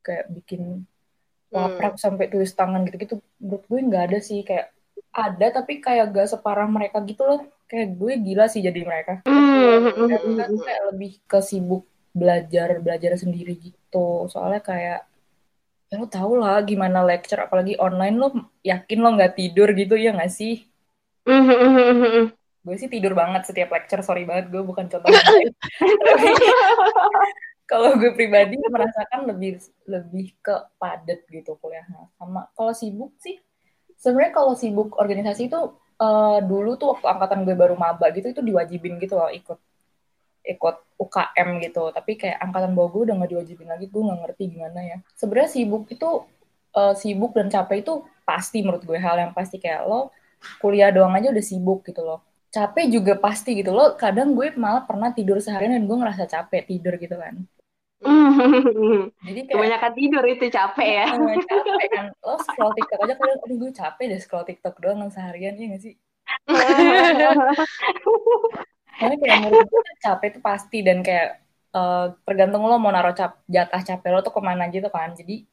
kayak 0.00 0.26
bikin 0.32 0.84
laprak 1.50 1.98
sampai 1.98 2.30
tulis 2.30 2.54
tangan 2.54 2.86
gitu-gitu 2.86 3.18
menurut 3.42 3.64
gue 3.66 3.80
nggak 3.82 4.04
ada 4.10 4.18
sih 4.22 4.46
kayak 4.46 4.70
ada 5.10 5.46
tapi 5.50 5.82
kayak 5.82 6.14
gak 6.14 6.30
separah 6.30 6.70
mereka 6.70 7.02
gitu 7.02 7.26
loh 7.26 7.40
kayak 7.66 7.98
gue 7.98 8.12
gila 8.22 8.46
sih 8.46 8.62
jadi 8.62 8.80
mereka 8.86 9.22
Mm, 9.26 9.86
mm, 9.86 10.06
mereka 10.06 10.18
mm, 10.22 10.48
tuh 10.50 10.58
mm. 10.58 10.66
kayak 10.66 10.82
lebih 10.94 11.12
ke 11.26 11.38
sibuk 11.42 11.84
belajar 12.10 12.68
belajar 12.78 13.12
sendiri 13.18 13.54
gitu 13.58 14.26
soalnya 14.30 14.62
kayak 14.62 15.00
ya 15.90 15.98
lo 15.98 16.06
tau 16.06 16.38
lah 16.38 16.62
gimana 16.62 17.02
lecture 17.02 17.42
apalagi 17.42 17.74
online 17.82 18.14
lo 18.14 18.30
yakin 18.62 18.98
lo 19.02 19.10
nggak 19.18 19.34
tidur 19.34 19.74
gitu 19.74 19.98
ya 19.98 20.14
nggak 20.14 20.30
sih 20.30 20.66
Mm, 21.28 21.44
mm, 21.46 21.52
mm, 21.52 21.74
mm, 21.76 22.00
mm. 22.00 22.26
gue 22.64 22.76
sih 22.80 22.88
tidur 22.88 23.12
banget 23.12 23.44
setiap 23.44 23.70
lecture 23.76 24.00
sorry 24.00 24.24
banget 24.24 24.48
gue 24.48 24.64
bukan 24.64 24.88
contoh. 24.88 25.04
Tapi 25.04 26.32
kalau 27.70 27.94
gue 27.94 28.10
pribadi 28.10 28.58
merasakan 28.58 29.30
lebih 29.30 29.62
lebih 29.86 30.34
ke 30.42 30.54
padat 30.74 31.22
gitu 31.30 31.54
kuliahnya 31.62 32.10
sama 32.18 32.50
kalau 32.58 32.74
sibuk 32.74 33.14
sih 33.22 33.38
sebenarnya 33.94 34.34
kalau 34.34 34.58
sibuk 34.58 34.98
organisasi 34.98 35.46
itu 35.46 35.60
eh, 36.02 36.38
dulu 36.42 36.74
tuh 36.74 36.98
waktu 36.98 37.06
angkatan 37.06 37.46
gue 37.46 37.54
baru 37.54 37.78
maba 37.78 38.10
gitu 38.10 38.34
itu 38.34 38.42
diwajibin 38.42 38.98
gitu 38.98 39.14
loh 39.14 39.30
ikut 39.30 39.58
ikut 40.40 40.76
UKM 40.96 41.48
gitu. 41.64 41.92
Tapi 41.92 42.12
kayak 42.16 42.40
angkatan 42.40 42.72
bawah 42.72 42.90
gue 42.96 43.02
udah 43.12 43.14
nggak 43.20 43.30
diwajibin 43.36 43.68
lagi 43.68 43.86
gue 43.92 44.02
nggak 44.02 44.20
ngerti 44.24 44.44
gimana 44.50 44.80
ya. 44.82 44.96
Sebenarnya 45.14 45.50
sibuk 45.52 45.84
itu 45.92 46.10
eh, 46.74 46.94
sibuk 46.96 47.32
dan 47.36 47.46
capek 47.52 47.84
itu 47.84 47.94
pasti 48.24 48.64
menurut 48.64 48.82
gue 48.82 48.98
hal 48.98 49.16
yang 49.20 49.32
pasti. 49.36 49.60
Kayak 49.60 49.86
lo 49.86 50.10
kuliah 50.58 50.88
doang 50.90 51.12
aja 51.12 51.28
udah 51.30 51.44
sibuk 51.44 51.84
gitu 51.86 52.00
loh. 52.02 52.24
Capek 52.50 52.90
juga 52.90 53.14
pasti 53.20 53.54
gitu 53.60 53.70
loh. 53.76 53.94
Kadang 53.94 54.32
gue 54.32 54.50
malah 54.56 54.82
pernah 54.88 55.12
tidur 55.12 55.38
seharian 55.38 55.76
dan 55.76 55.84
gue 55.84 55.96
ngerasa 56.00 56.24
capek 56.26 56.62
tidur 56.66 56.96
gitu 56.98 57.14
kan 57.20 57.46
Mm. 58.00 59.12
jadi 59.28 59.40
kayak 59.44 59.56
Kebanyakan 59.60 59.92
tidur 59.92 60.24
itu 60.24 60.44
capek 60.48 60.88
ya. 60.88 61.06
eh, 61.12 61.36
capek 61.44 61.88
kan 61.92 62.06
lo 62.24 62.34
scroll 62.40 62.72
TikTok 62.72 63.00
aja 63.04 63.14
kadang 63.20 63.38
aduh 63.44 63.56
gue 63.60 63.70
capek 63.76 64.04
deh 64.08 64.20
scroll 64.24 64.46
TikTok 64.48 64.74
doang 64.80 65.12
seharian 65.12 65.52
ya 65.60 65.68
gak 65.68 65.82
sih 65.84 65.94
Karena 69.00 69.14
kayak 69.16 69.38
menurut 69.40 69.68
gue 69.68 69.80
tuh 69.80 69.96
capek 70.04 70.26
itu 70.36 70.40
pasti 70.44 70.78
dan 70.84 71.00
kayak 71.00 71.40
eh, 71.72 72.06
tergantung 72.24 72.62
lo 72.68 72.76
mau 72.76 72.92
naruh 72.92 73.16
cap 73.16 73.40
jatah 73.48 73.80
capek 73.80 74.10
lo 74.12 74.20
tuh 74.20 74.32
ke 74.34 74.40
mana 74.44 74.68
gitu 74.68 74.88
kan. 74.92 75.16
Jadi 75.16 75.48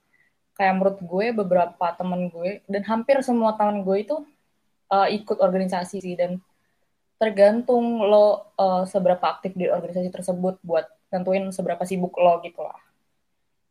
kayak 0.57 0.73
menurut 0.75 0.97
gue 0.99 1.25
beberapa 1.31 1.85
temen 1.95 2.27
gue 2.33 2.59
dan 2.67 2.81
hampir 2.89 3.21
semua 3.23 3.55
temen 3.55 3.87
gue 3.87 3.97
itu 4.03 4.15
eh, 4.91 5.07
ikut 5.15 5.37
organisasi 5.39 6.03
sih 6.03 6.15
dan 6.19 6.39
tergantung 7.17 8.03
lo 8.03 8.51
eh, 8.59 8.83
seberapa 8.83 9.23
aktif 9.39 9.55
di 9.55 9.71
organisasi 9.71 10.11
tersebut 10.11 10.59
buat 10.61 10.85
tentuin 11.07 11.43
seberapa 11.49 11.83
sibuk 11.83 12.15
lo 12.17 12.39
gitu 12.43 12.61
lah. 12.61 12.77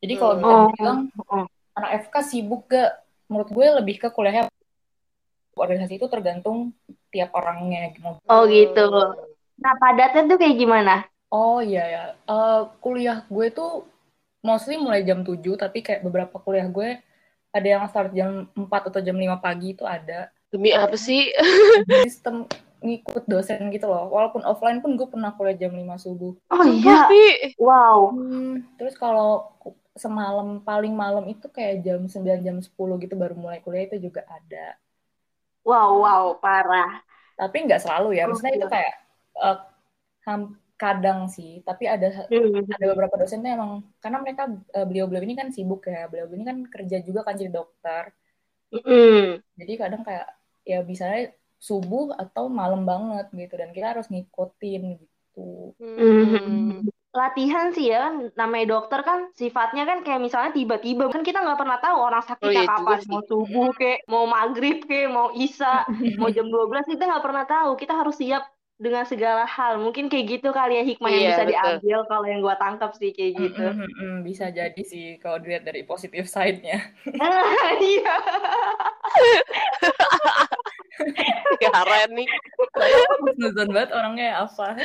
Jadi 0.00 0.14
kalau 0.16 0.34
Hmm. 0.36 0.40
bisa 0.40 0.52
Oh, 0.52 0.64
dibilang 0.68 0.98
oh. 1.24 1.44
anak 1.72 1.90
FK 2.08 2.14
sibuk 2.22 2.68
gak? 2.68 2.90
Menurut 3.26 3.50
gue 3.50 3.66
lebih 3.82 3.96
ke 3.98 4.08
kuliahnya 4.08 4.46
organisasi 5.56 5.96
itu 5.96 6.06
tergantung 6.06 6.70
tiap 7.08 7.32
orangnya 7.32 7.90
gitu. 7.90 8.20
Oh 8.28 8.42
gitu. 8.46 8.86
Nah 9.56 9.72
padatnya 9.80 10.28
tuh 10.28 10.38
kayak 10.38 10.56
gimana? 10.56 10.94
Oh 11.26 11.58
iya 11.58 11.84
ya, 11.88 12.04
Eh, 12.22 12.62
kuliah 12.78 13.24
gue 13.26 13.50
tuh 13.50 13.88
mostly 14.40 14.78
mulai 14.78 15.02
jam 15.02 15.26
7, 15.26 15.58
tapi 15.58 15.82
kayak 15.82 16.04
beberapa 16.06 16.38
kuliah 16.38 16.68
gue 16.70 17.02
ada 17.50 17.66
yang 17.66 17.82
start 17.88 18.12
jam 18.12 18.46
4 18.52 18.92
atau 18.92 19.00
jam 19.00 19.16
5 19.16 19.40
pagi 19.40 19.74
itu 19.74 19.82
ada. 19.82 20.28
Demi 20.52 20.70
apa 20.70 20.94
sih? 20.94 21.32
Sistem 22.06 22.46
ngikut 22.86 23.24
dosen 23.32 23.60
gitu 23.74 23.86
loh. 23.92 24.04
Walaupun 24.14 24.42
offline 24.50 24.78
pun 24.82 24.90
gue 24.98 25.08
pernah 25.12 25.30
kuliah 25.36 25.56
jam 25.62 25.72
5 25.80 25.96
subuh. 26.04 26.32
Oh 26.50 26.64
Sumpah, 26.66 26.96
iya. 26.96 27.08
Pi. 27.10 27.22
Wow. 27.66 27.98
Hmm, 28.14 28.52
terus 28.78 28.94
kalau 29.02 29.30
semalam 29.96 30.48
paling 30.68 30.92
malam 31.02 31.24
itu 31.32 31.46
kayak 31.56 31.74
jam 31.86 32.00
9 32.12 32.38
jam 32.46 32.56
10 32.66 32.94
gitu 33.04 33.14
baru 33.22 33.34
mulai 33.34 33.58
kuliah 33.64 33.84
itu 33.88 33.96
juga 34.06 34.22
ada. 34.36 34.76
Wow, 35.68 35.90
wow, 36.04 36.24
parah. 36.42 37.02
Tapi 37.40 37.56
nggak 37.66 37.80
selalu 37.84 38.08
ya. 38.18 38.24
Maksudnya 38.30 38.54
itu 38.58 38.68
kayak 38.74 38.92
eh, 39.46 39.56
ham- 40.28 40.56
kadang 40.82 41.20
sih, 41.36 41.50
tapi 41.68 41.84
ada 41.94 42.08
Hmm. 42.30 42.68
ada 42.76 42.84
beberapa 42.92 43.16
dosen 43.20 43.40
tuh 43.44 43.50
emang 43.58 43.72
karena 44.02 44.18
mereka 44.24 44.42
eh, 44.76 44.86
beliau-beliau 44.88 45.24
ini 45.26 45.34
kan 45.40 45.48
sibuk 45.56 45.80
ya 45.88 46.04
beliau 46.10 46.26
ini 46.36 46.44
kan 46.50 46.58
kerja 46.74 46.96
juga 47.06 47.20
kan 47.26 47.34
jadi 47.40 47.50
dokter 47.58 48.04
Hmm. 48.72 49.40
jadi 49.58 49.72
kadang 49.82 50.02
kayak 50.06 50.26
ya 50.70 50.78
bisanya 50.88 51.20
subuh 51.66 52.14
atau 52.14 52.46
malam 52.46 52.86
banget 52.86 53.26
gitu 53.34 53.54
dan 53.58 53.74
kita 53.74 53.86
harus 53.92 54.06
ngikutin 54.06 54.82
gitu. 55.02 55.74
Hmm. 55.82 56.86
Latihan 57.10 57.72
sih 57.72 57.88
ya 57.88 58.06
kan 58.06 58.14
namanya 58.36 58.76
dokter 58.76 59.00
kan 59.00 59.32
sifatnya 59.32 59.88
kan 59.88 60.04
kayak 60.04 60.20
misalnya 60.20 60.52
tiba-tiba 60.52 61.08
kan 61.08 61.24
kita 61.24 61.40
nggak 61.40 61.56
pernah 61.56 61.78
tahu 61.80 61.96
orang 61.96 62.20
Oh, 62.20 62.28
sakitnya 62.28 62.62
iya 62.62 62.68
kapan 62.68 62.98
mau 63.08 63.22
subuh 63.24 63.68
kek 63.72 64.04
mau 64.04 64.24
maghrib 64.28 64.84
kek 64.84 65.08
mau 65.08 65.32
isya 65.32 65.88
mau 66.20 66.28
jam 66.28 66.44
12 66.46 66.92
kita 66.92 67.02
nggak 67.08 67.24
pernah 67.24 67.44
tahu. 67.48 67.70
Kita 67.74 67.92
harus 67.96 68.20
siap 68.20 68.44
dengan 68.76 69.08
segala 69.08 69.48
hal. 69.48 69.80
Mungkin 69.80 70.12
kayak 70.12 70.26
gitu 70.36 70.52
kali 70.52 70.76
ya 70.76 70.84
hikmah 70.84 71.08
yang 71.08 71.22
Iya, 71.24 71.30
bisa 71.32 71.42
betul. 71.42 71.52
diambil 71.56 71.98
kalau 72.04 72.26
yang 72.28 72.40
gua 72.44 72.56
tangkap 72.60 72.92
sih 72.92 73.10
kayak 73.16 73.32
gitu. 73.40 73.64
Mm, 73.64 73.80
mm, 73.80 73.92
mm, 73.96 74.16
bisa 74.20 74.44
jadi 74.52 74.82
sih 74.84 75.16
kalau 75.16 75.40
dilihat 75.40 75.64
dari 75.64 75.88
positif 75.88 76.28
side-nya. 76.28 76.84
Iya 77.80 78.14
Keren 81.62 82.10
nih. 82.16 82.28
Nuzon 83.36 83.70
banget 83.72 83.90
orangnya 83.92 84.44
apa 84.44 84.76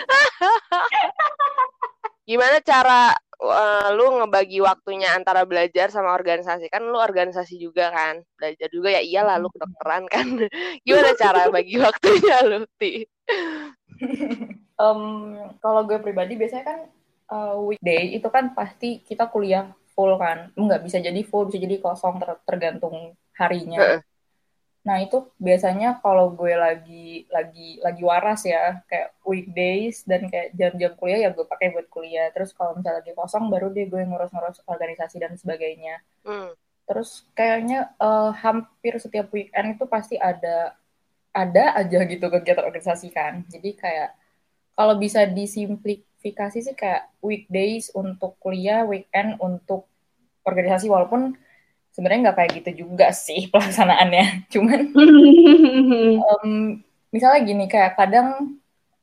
Gimana 2.27 2.57
cara 2.63 3.15
eh, 3.41 3.87
lu 3.97 4.21
ngebagi 4.21 4.59
waktunya 4.61 5.11
antara 5.17 5.43
belajar 5.43 5.89
sama 5.89 6.13
organisasi? 6.13 6.69
Kan 6.69 6.87
lu 6.87 6.97
organisasi 6.99 7.57
juga 7.57 7.89
kan. 7.91 8.21
Belajar 8.37 8.67
juga 8.69 8.89
ya 8.93 9.01
iyalah 9.01 9.35
lu 9.41 9.49
kedokteran 9.51 10.05
kan. 10.07 10.27
Gimana 10.85 11.11
cara 11.17 11.49
bagi 11.49 11.75
waktunya 11.81 12.37
lu, 12.45 12.59
Ti? 12.77 12.93
Em, 14.81 15.01
kalau 15.61 15.81
gue 15.85 15.97
pribadi 16.01 16.33
biasanya 16.33 16.65
kan 16.65 16.79
uh, 17.29 17.55
weekday 17.61 18.17
itu 18.17 18.27
kan 18.33 18.53
pasti 18.57 19.01
kita 19.05 19.29
kuliah 19.29 19.73
full 19.93 20.15
kan. 20.17 20.53
Nggak 20.55 20.81
bisa 20.85 20.97
jadi 21.01 21.21
full, 21.25 21.49
bisa 21.49 21.59
jadi 21.61 21.77
kosong 21.81 22.21
ter- 22.21 22.41
tergantung 22.45 23.17
harinya. 23.37 24.01
Nah, 24.81 24.97
itu 24.97 25.29
biasanya 25.37 26.01
kalau 26.01 26.33
gue 26.33 26.57
lagi 26.57 27.29
lagi 27.29 27.77
lagi 27.85 28.01
waras 28.01 28.41
ya, 28.49 28.81
kayak 28.89 29.13
weekdays 29.21 30.01
dan 30.09 30.25
kayak 30.25 30.57
jam-jam 30.57 30.97
kuliah 30.97 31.19
ya 31.25 31.29
gue 31.29 31.45
pakai 31.45 31.69
buat 31.69 31.85
kuliah. 31.93 32.33
Terus 32.33 32.49
kalau 32.57 32.73
misalnya 32.73 33.05
lagi 33.05 33.13
kosong 33.13 33.53
baru 33.53 33.69
deh 33.69 33.85
gue 33.85 34.01
ngurus-ngurus 34.01 34.65
organisasi 34.65 35.21
dan 35.21 35.37
sebagainya. 35.37 36.01
Hmm. 36.25 36.57
Terus 36.89 37.29
kayaknya 37.37 37.93
eh, 38.01 38.31
hampir 38.41 38.97
setiap 38.97 39.29
weekend 39.29 39.77
itu 39.77 39.85
pasti 39.85 40.17
ada 40.17 40.73
ada 41.31 41.77
aja 41.77 41.99
gitu 42.09 42.25
kegiatan 42.27 42.65
organisasi 42.65 43.13
kan. 43.13 43.45
Jadi 43.53 43.77
kayak 43.77 44.17
kalau 44.73 44.97
bisa 44.97 45.29
disimplifikasi 45.29 46.57
sih 46.57 46.75
kayak 46.75 47.05
weekdays 47.21 47.93
untuk 47.93 48.33
kuliah, 48.41 48.81
weekend 48.81 49.37
untuk 49.37 49.85
organisasi 50.41 50.89
walaupun 50.89 51.37
sebenarnya 51.95 52.19
nggak 52.29 52.37
kayak 52.39 52.51
gitu 52.63 52.71
juga 52.87 53.07
sih 53.15 53.47
pelaksanaannya. 53.53 54.47
Cuman 54.53 54.79
em, 56.29 56.49
misalnya 57.13 57.39
gini 57.45 57.65
kayak 57.71 57.91
kadang 57.99 58.27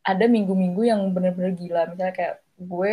ada 0.05 0.25
minggu-minggu 0.27 0.83
yang 0.89 1.01
bener-bener 1.15 1.53
gila. 1.57 1.83
Misalnya 1.93 2.15
kayak 2.17 2.35
gue 2.59 2.93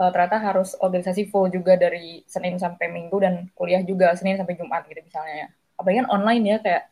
eh, 0.00 0.10
ternyata 0.14 0.38
harus 0.40 0.68
organisasi 0.78 1.22
full 1.32 1.48
juga 1.52 1.74
dari 1.80 2.22
Senin 2.28 2.56
sampai 2.60 2.86
Minggu 2.92 3.16
dan 3.24 3.34
kuliah 3.58 3.82
juga 3.84 4.12
Senin 4.18 4.36
sampai 4.40 4.56
Jumat 4.60 4.84
gitu 4.88 5.00
misalnya. 5.04 5.50
apalagi 5.72 6.04
kan 6.04 6.10
online 6.14 6.44
ya 6.46 6.56
kayak 6.62 6.82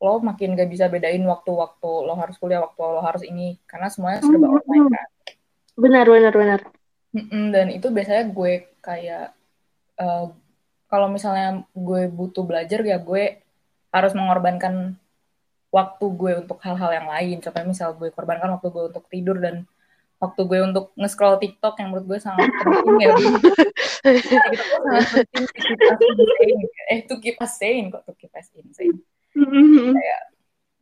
lo 0.00 0.16
makin 0.28 0.56
gak 0.58 0.70
bisa 0.72 0.88
bedain 0.88 1.20
waktu-waktu 1.32 1.90
lo 2.08 2.14
harus 2.20 2.36
kuliah 2.40 2.60
waktu 2.64 2.80
lo 2.80 3.00
harus 3.08 3.22
ini 3.32 3.60
karena 3.70 3.88
semuanya 3.92 4.20
serba 4.24 4.46
Hmm. 4.48 4.56
online 4.56 4.86
kan 4.96 5.06
Benar, 5.82 6.04
benar, 6.14 6.32
benar. 6.40 6.60
Mm-mm, 7.10 7.44
dan 7.54 7.66
itu 7.74 7.86
biasanya 7.90 8.24
gue 8.30 8.52
kayak 8.86 9.24
eh, 9.98 10.24
kalau 10.90 11.06
misalnya 11.06 11.62
gue 11.70 12.10
butuh 12.10 12.42
belajar 12.42 12.82
ya 12.82 12.98
gue 12.98 13.38
harus 13.94 14.12
mengorbankan 14.12 14.98
waktu 15.70 16.06
gue 16.18 16.32
untuk 16.42 16.58
hal-hal 16.66 16.90
yang 16.90 17.06
lain. 17.06 17.38
Contohnya 17.38 17.68
misal 17.70 17.94
gue 17.94 18.10
korbankan 18.10 18.50
waktu 18.58 18.68
gue 18.74 18.84
untuk 18.90 19.06
tidur 19.06 19.38
dan 19.38 19.70
waktu 20.18 20.42
gue 20.44 20.58
untuk 20.66 20.90
nge-scroll 20.98 21.38
TikTok 21.38 21.78
yang 21.78 21.94
menurut 21.94 22.06
gue 22.10 22.18
sangat 22.18 22.50
penting 22.50 22.96
ya. 23.00 23.14
TikTok 24.02 24.52
tuh 24.74 25.06
sangat 25.06 25.96
penting. 25.96 26.54
Eh, 26.90 27.06
to 27.06 27.16
keep 27.22 27.38
us 27.38 27.54
sane 27.54 27.88
kok, 27.94 28.02
to 28.04 28.12
keep 28.18 28.34
us 28.34 28.50
insane. 28.58 28.98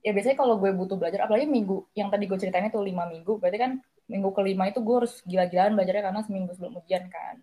Ya 0.01 0.11
biasanya 0.17 0.41
kalau 0.41 0.57
gue 0.57 0.73
butuh 0.73 0.97
belajar, 0.97 1.29
apalagi 1.29 1.45
minggu 1.45 1.85
yang 1.93 2.09
tadi 2.09 2.25
gue 2.25 2.39
ceritain 2.41 2.65
itu 2.65 2.81
lima 2.81 3.05
minggu, 3.05 3.37
berarti 3.37 3.59
kan 3.61 3.73
minggu 4.09 4.33
kelima 4.33 4.73
itu 4.73 4.81
gue 4.81 5.05
harus 5.05 5.21
gila-gilaan 5.29 5.77
belajarnya 5.77 6.03
karena 6.09 6.21
seminggu 6.25 6.57
sebelum 6.57 6.81
ujian 6.81 7.13
kan. 7.13 7.37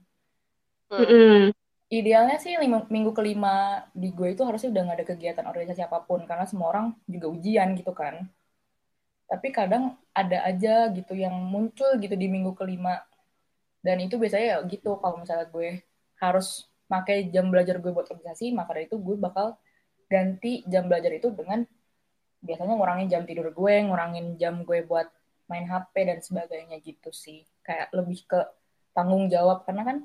Mm-mm. 0.89 1.53
Idealnya 1.95 2.35
sih 2.43 2.51
lima, 2.59 2.83
minggu 2.91 3.15
kelima 3.15 3.87
di 3.95 4.11
gue 4.11 4.35
itu 4.35 4.43
harusnya 4.43 4.67
udah 4.73 4.81
nggak 4.83 4.97
ada 4.99 5.07
kegiatan 5.15 5.45
organisasi 5.47 5.81
apa 5.87 6.03
pun 6.03 6.27
karena 6.27 6.43
semua 6.43 6.67
orang 6.75 6.91
juga 7.07 7.31
ujian 7.31 7.71
gitu 7.79 7.95
kan. 7.95 8.27
Tapi 9.31 9.47
kadang 9.55 9.95
ada 10.11 10.43
aja 10.43 10.91
gitu 10.91 11.15
yang 11.15 11.31
muncul 11.53 11.87
gitu 12.03 12.15
di 12.19 12.27
minggu 12.27 12.51
kelima. 12.59 12.99
Dan 13.79 14.03
itu 14.03 14.19
biasanya 14.19 14.45
ya 14.45 14.57
gitu 14.67 14.99
kalau 14.99 15.23
misalnya 15.23 15.47
gue 15.47 15.87
harus 16.19 16.67
pakai 16.91 17.31
jam 17.31 17.47
belajar 17.47 17.79
gue 17.79 17.91
buat 17.95 18.11
organisasi, 18.11 18.51
maka 18.51 18.75
dari 18.75 18.91
itu 18.91 18.99
gue 18.99 19.15
bakal 19.15 19.55
ganti 20.11 20.67
jam 20.67 20.91
belajar 20.91 21.15
itu 21.15 21.31
dengan 21.31 21.63
biasanya 22.43 22.75
ngurangin 22.75 23.07
jam 23.07 23.23
tidur 23.23 23.55
gue, 23.55 23.75
ngurangin 23.87 24.35
jam 24.35 24.67
gue 24.67 24.83
buat 24.83 25.07
main 25.47 25.63
HP 25.63 26.11
dan 26.11 26.19
sebagainya 26.19 26.75
gitu 26.83 27.15
sih. 27.15 27.47
Kayak 27.63 27.87
lebih 27.95 28.19
ke 28.27 28.41
tanggung 28.91 29.31
jawab 29.31 29.63
karena 29.63 29.83
kan 29.87 29.97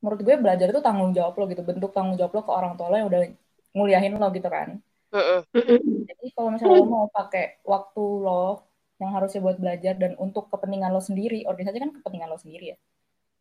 menurut 0.00 0.20
gue 0.26 0.34
belajar 0.44 0.66
itu 0.72 0.80
tanggung 0.86 1.10
jawab 1.18 1.34
lo 1.38 1.44
gitu 1.52 1.62
bentuk 1.68 1.90
tanggung 1.96 2.16
jawab 2.20 2.32
lo 2.36 2.42
ke 2.48 2.52
orang 2.58 2.72
tua 2.78 2.86
lo 2.92 2.96
yang 3.00 3.08
udah 3.12 3.22
nguliahin 3.76 4.12
lo 4.22 4.26
gitu 4.36 4.48
kan. 4.56 4.68
Jadi 6.08 6.26
kalau 6.36 6.48
misalnya 6.54 6.74
lo 6.80 6.86
mau 6.94 7.06
pakai 7.18 7.44
waktu 7.72 8.02
lo 8.26 8.44
yang 9.00 9.10
harusnya 9.16 9.40
buat 9.46 9.56
belajar 9.62 9.94
dan 10.02 10.12
untuk 10.24 10.44
kepentingan 10.52 10.90
lo 10.92 11.00
sendiri 11.08 11.48
organisasi 11.48 11.78
kan 11.84 11.90
kepentingan 11.96 12.28
lo 12.32 12.38
sendiri 12.40 12.64
ya. 12.74 12.76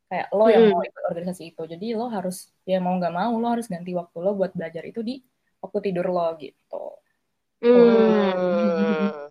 Kayak 0.10 0.28
lo 0.38 0.46
yang 0.56 0.66
mau 0.72 0.82
ikut 0.90 1.04
organisasi 1.12 1.44
itu 1.52 1.62
jadi 1.74 1.86
lo 2.00 2.06
harus 2.16 2.36
ya 2.72 2.78
mau 2.84 2.94
nggak 3.00 3.14
mau 3.20 3.34
lo 3.42 3.48
harus 3.54 3.68
ganti 3.74 3.92
waktu 4.00 4.18
lo 4.26 4.32
buat 4.40 4.52
belajar 4.58 4.84
itu 4.92 5.02
di 5.10 5.16
waktu 5.64 5.78
tidur 5.92 6.08
lo 6.16 6.28
gitu. 6.44 6.84
Hmm. 7.64 9.30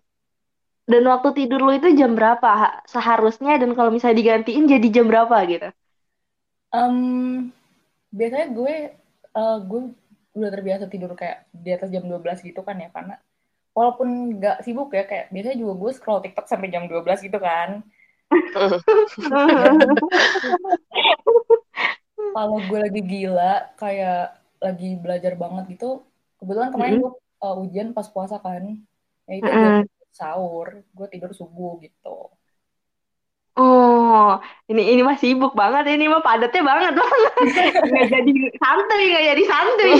Dan 0.89 1.03
waktu 1.05 1.29
tidur 1.37 1.61
lu 1.61 1.71
itu 1.77 1.89
jam 1.93 2.17
berapa? 2.17 2.49
Ha- 2.61 2.77
seharusnya 2.89 3.61
dan 3.61 3.77
kalau 3.77 3.93
misalnya 3.93 4.17
digantiin 4.21 4.63
jadi 4.73 4.87
jam 4.89 5.05
berapa 5.05 5.37
gitu? 5.45 5.69
Em, 6.69 6.97
biasanya 8.13 8.47
gue 8.53 8.73
eh, 9.37 9.57
gue 9.69 9.81
udah 10.37 10.49
terbiasa 10.53 10.85
tidur 10.85 11.17
kayak 11.17 11.49
di 11.49 11.69
atas 11.73 11.89
jam 11.89 12.05
12 12.05 12.45
gitu 12.45 12.61
kan 12.61 12.77
ya 12.77 12.89
karena 12.93 13.17
walaupun 13.73 14.37
nggak 14.37 14.61
sibuk 14.65 14.93
ya 14.93 15.03
kayak 15.09 15.33
biasanya 15.33 15.57
juga 15.57 15.73
gue 15.81 15.91
scroll 15.97 16.21
TikTok 16.21 16.45
sampai 16.45 16.69
jam 16.73 16.85
12 16.85 17.25
gitu 17.25 17.39
kan 17.41 17.81
kalau 22.35 22.57
gue 22.61 22.79
lagi 22.79 23.01
gila 23.01 23.73
kayak 23.81 24.37
lagi 24.61 24.89
belajar 25.01 25.33
banget 25.33 25.65
gitu 25.77 26.05
kebetulan 26.37 26.69
kemarin 26.69 26.93
Mm-mm. 26.99 27.01
gue 27.01 27.11
uh, 27.41 27.61
ujian 27.65 27.89
pas 27.95 28.05
puasa 28.05 28.37
kan 28.37 28.61
ya 29.25 29.33
itu 29.33 29.49
Mm-mm. 29.49 29.89
gue 29.89 30.07
sahur 30.13 30.85
gue 30.93 31.07
tidur 31.09 31.33
subuh 31.33 31.81
gitu 31.81 32.29
Oh, 34.09 34.41
ini 34.65 34.97
ini 34.97 35.05
mah 35.05 35.21
sibuk 35.21 35.53
banget 35.53 35.85
ini 35.93 36.09
mah 36.09 36.25
padatnya 36.25 36.65
banget 36.65 36.97
banget. 36.97 37.33
Nggak 37.93 38.07
jadi 38.09 38.31
santuy, 38.57 39.03
nggak 39.13 39.25
jadi 39.29 39.43
santuy. 39.45 39.91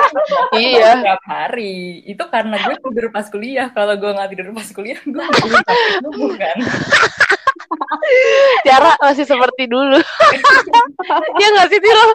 Iya. 0.56 0.90
Tiap 1.04 1.22
hari. 1.28 2.00
Itu 2.08 2.24
karena 2.32 2.56
gue 2.56 2.80
tidur 2.80 3.12
pas 3.12 3.28
kuliah. 3.28 3.68
Kalau 3.76 4.00
gue 4.00 4.10
nggak 4.16 4.32
tidur 4.32 4.48
pas 4.56 4.64
kuliah, 4.72 4.96
gue 5.04 5.20
nggak 5.20 5.44
tidur 5.44 6.32
kan. 6.40 6.56
Tiara 8.64 8.96
masih 8.96 9.28
seperti 9.28 9.68
dulu. 9.68 10.00
Iya 11.36 11.48
nggak 11.52 11.68
sih 11.68 11.80
Tiro? 11.84 12.06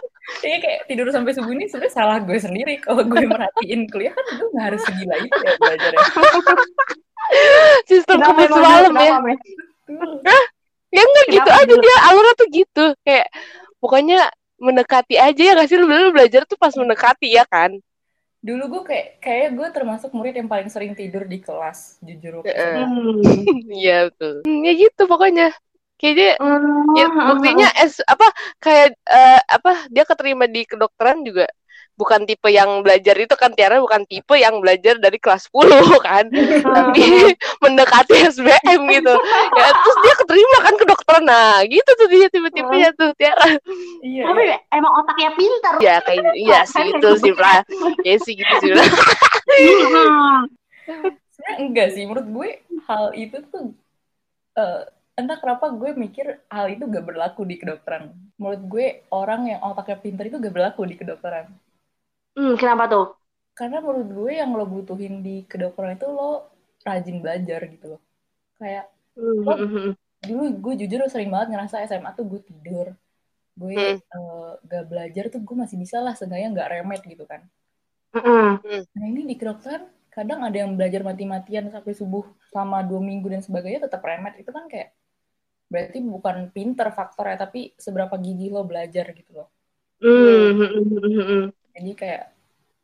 Iya 0.42 0.56
kayak 0.58 0.80
tidur 0.90 1.06
sampai 1.14 1.30
subuh 1.30 1.54
ini 1.54 1.70
sebenarnya 1.70 1.94
salah 1.94 2.18
gue 2.26 2.38
sendiri. 2.42 2.82
Kalau 2.82 3.06
gue 3.06 3.22
merhatiin 3.22 3.86
kuliah 3.86 4.10
kan 4.10 4.26
gue 4.34 4.48
nggak 4.50 4.66
harus 4.74 4.82
segila 4.82 5.14
itu 5.22 5.38
ya 5.46 5.52
belajarnya. 5.62 6.06
Sistem 7.86 8.18
kebut 8.18 8.50
semalam 8.50 8.90
Mel? 8.90 9.06
ya. 9.06 9.14
Kenapa, 9.86 10.18
Mel? 10.26 10.42
Ya 10.94 11.02
enggak 11.02 11.26
gitu 11.28 11.48
Kenapa 11.50 11.62
aja 11.62 11.74
dulu? 11.74 11.82
dia 11.84 11.96
alurnya 12.08 12.34
tuh 12.38 12.48
gitu. 12.50 12.84
Kayak 13.02 13.26
pokoknya 13.82 14.18
mendekati 14.56 15.14
aja 15.20 15.42
ya 15.42 15.52
nggak 15.52 15.68
sih 15.68 15.76
lu 15.76 15.84
lu 15.86 16.10
belajar 16.16 16.48
tuh 16.48 16.56
pas 16.56 16.72
mendekati 16.72 17.28
ya 17.36 17.44
kan. 17.44 17.76
Dulu 18.46 18.62
gue 18.70 18.82
kayak 18.86 19.06
kayak 19.18 19.48
gue 19.58 19.68
termasuk 19.74 20.10
murid 20.14 20.38
yang 20.38 20.46
paling 20.46 20.70
sering 20.70 20.94
tidur 20.94 21.26
di 21.26 21.42
kelas, 21.42 21.98
jujur. 22.00 22.46
Hmm. 22.46 23.20
Iya 23.82 24.08
betul. 24.08 24.46
Hmm, 24.46 24.60
Ya 24.62 24.72
gitu 24.78 25.02
pokoknya. 25.10 25.50
Kayaknya 25.96 26.30
ya 26.96 27.06
Hmm. 27.08 27.24
buktinya 27.32 27.68
es 27.80 27.98
apa 28.04 28.28
kayak 28.60 28.94
eh, 29.08 29.40
apa 29.48 29.88
dia 29.88 30.04
keterima 30.04 30.44
di 30.46 30.62
kedokteran 30.68 31.24
juga 31.24 31.48
bukan 31.96 32.28
tipe 32.28 32.48
yang 32.48 32.84
belajar 32.84 33.16
itu 33.16 33.34
kan 33.34 33.50
Tiara 33.52 33.80
bukan 33.80 34.04
tipe 34.04 34.36
yang 34.36 34.60
belajar 34.60 35.00
dari 35.00 35.16
kelas 35.16 35.48
10 35.48 35.64
kan 36.06 36.24
tapi 36.62 37.04
mendekati 37.64 38.28
SBM 38.30 38.80
gitu 38.92 39.14
ya 39.52 39.68
terus 39.72 39.96
dia 40.04 40.14
keterima 40.20 40.58
kan 40.60 40.74
kedokteran 40.76 41.24
nah 41.24 41.58
gitu 41.64 41.90
tuh 41.96 42.08
dia 42.12 42.28
tipe-tipenya 42.28 42.90
tuh 42.94 43.10
Tiara 43.16 43.48
Iya, 43.98 44.22
Tapi 44.28 44.42
iya. 44.44 44.56
emang 44.70 44.92
otaknya 45.02 45.30
pintar. 45.34 45.74
ya 45.80 45.96
kayak 46.00 46.36
iya 46.36 46.62
sih 46.62 46.84
itu 46.86 47.08
sih 47.18 47.32
Pra 47.32 47.64
ya 48.04 48.14
sih 48.22 48.34
gitu 48.36 48.54
sih. 48.60 48.70
Sebenarnya 50.86 51.56
enggak 51.60 51.88
sih, 51.92 52.02
menurut 52.06 52.26
gue 52.26 52.48
hal 52.86 53.04
itu 53.14 53.36
tuh 53.50 53.74
eh, 54.56 54.82
entah 55.16 55.38
kenapa 55.40 55.72
gue 55.72 55.90
mikir 55.96 56.44
hal 56.48 56.66
itu 56.70 56.84
gak 56.86 57.04
berlaku 57.04 57.42
di 57.44 57.56
kedokteran. 57.56 58.12
Menurut 58.36 58.62
gue 58.68 58.86
orang 59.10 59.48
yang 59.48 59.60
otaknya 59.64 59.96
pintar 59.98 60.24
itu 60.28 60.36
gak 60.38 60.54
berlaku 60.54 60.84
di 60.84 60.96
kedokteran. 60.96 61.50
Hmm, 62.36 62.54
kenapa 62.60 62.84
tuh? 62.92 63.04
Karena 63.58 63.76
menurut 63.84 64.08
gue 64.18 64.32
yang 64.40 64.50
lo 64.58 64.64
butuhin 64.74 65.14
di 65.26 65.34
kedokteran 65.50 65.96
itu 65.98 66.06
lo 66.18 66.30
rajin 66.86 67.16
belajar 67.24 67.60
gitu 67.72 67.86
loh. 67.96 68.00
Kayak 68.60 68.84
Hmm, 69.16 69.44
lo 69.46 69.52
hmm, 69.52 69.74
hmm. 69.76 69.96
dulu 70.28 70.44
gue 70.64 70.74
jujur 70.82 71.00
sering 71.12 71.30
banget 71.34 71.48
ngerasa 71.54 71.76
SMA 71.88 72.12
tuh 72.18 72.26
gue 72.32 72.40
tidur. 72.50 72.88
Gue 73.60 73.76
Hmm. 73.76 73.98
eh, 74.16 74.50
gak 74.70 74.84
belajar 74.92 75.24
tuh 75.34 75.40
gue 75.48 75.56
masih 75.64 75.78
bisa 75.84 75.98
lah 76.04 76.14
seenggaknya 76.18 76.48
gak 76.62 76.70
remet 76.74 77.02
gitu 77.12 77.24
kan. 77.32 77.42
Hmm. 78.12 78.56
Nah 78.96 79.04
ini 79.12 79.20
di 79.30 79.34
kedokteran 79.40 79.82
kadang 80.16 80.40
ada 80.46 80.56
yang 80.62 80.70
belajar 80.78 81.02
mati-matian 81.10 81.64
sampai 81.74 81.92
subuh 82.00 82.24
selama 82.50 82.78
dua 82.88 83.00
minggu 83.08 83.26
dan 83.34 83.42
sebagainya 83.46 83.80
tetap 83.86 84.00
remet 84.08 84.34
itu 84.42 84.50
kan 84.56 84.64
kayak 84.72 84.88
berarti 85.72 85.98
bukan 86.14 86.36
pinter 86.56 86.88
faktornya 86.98 87.36
tapi 87.44 87.60
seberapa 87.84 88.14
gigi 88.24 88.48
lo 88.54 88.62
belajar 88.70 89.06
gitu 89.18 89.32
loh 89.38 89.48
Hmm, 90.00 91.50
jadi 91.76 91.92
kayak 91.94 92.22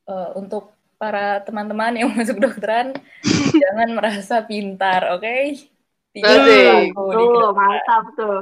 eh, 0.06 0.30
untuk 0.36 0.70
para 1.00 1.42
teman-teman 1.42 1.98
yang 1.98 2.08
masuk 2.16 2.38
kedokteran 2.38 2.94
jangan 3.52 3.88
merasa 3.96 4.44
pintar 4.44 5.10
oke 5.10 5.34
berlaku 6.12 7.04
di 7.16 7.24
Tuh, 7.24 7.50
mantap 7.56 8.04
tuh. 8.14 8.38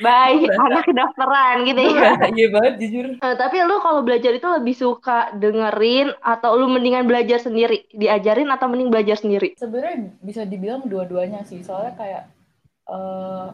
Bye, 0.00 0.42
Berasa. 0.48 0.64
anak 0.66 0.84
kedokteran 0.88 1.56
gitu 1.68 1.80
ya. 1.94 2.10
iya 2.34 2.46
banget 2.50 2.74
jujur 2.80 3.06
Eh, 3.20 3.34
tapi 3.36 3.56
lu 3.62 3.76
kalau 3.78 4.00
belajar 4.00 4.32
itu 4.32 4.48
lebih 4.48 4.72
suka 4.74 5.30
dengerin 5.36 6.10
atau 6.18 6.56
lu 6.56 6.66
mendingan 6.72 7.04
belajar 7.04 7.38
sendiri? 7.38 7.84
Diajarin 7.92 8.48
atau 8.48 8.66
mending 8.66 8.88
belajar 8.88 9.20
sendiri? 9.20 9.54
sebenarnya 9.54 10.10
bisa 10.24 10.42
dibilang 10.42 10.88
dua-duanya 10.88 11.44
sih 11.44 11.60
soalnya 11.60 11.94
kayak 11.94 12.22
eh 12.90 13.48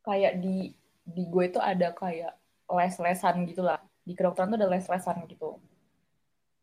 kayak 0.00 0.32
di 0.40 0.72
di 1.04 1.22
gue 1.28 1.44
itu 1.50 1.60
ada 1.60 1.92
kayak 1.92 2.32
les-lesan 2.68 3.44
gitu 3.44 3.60
lah 3.64 3.80
di 4.08 4.12
kedokteran 4.16 4.48
tuh 4.52 4.58
ada 4.64 4.68
les-lesan 4.72 5.16
gitu 5.28 5.60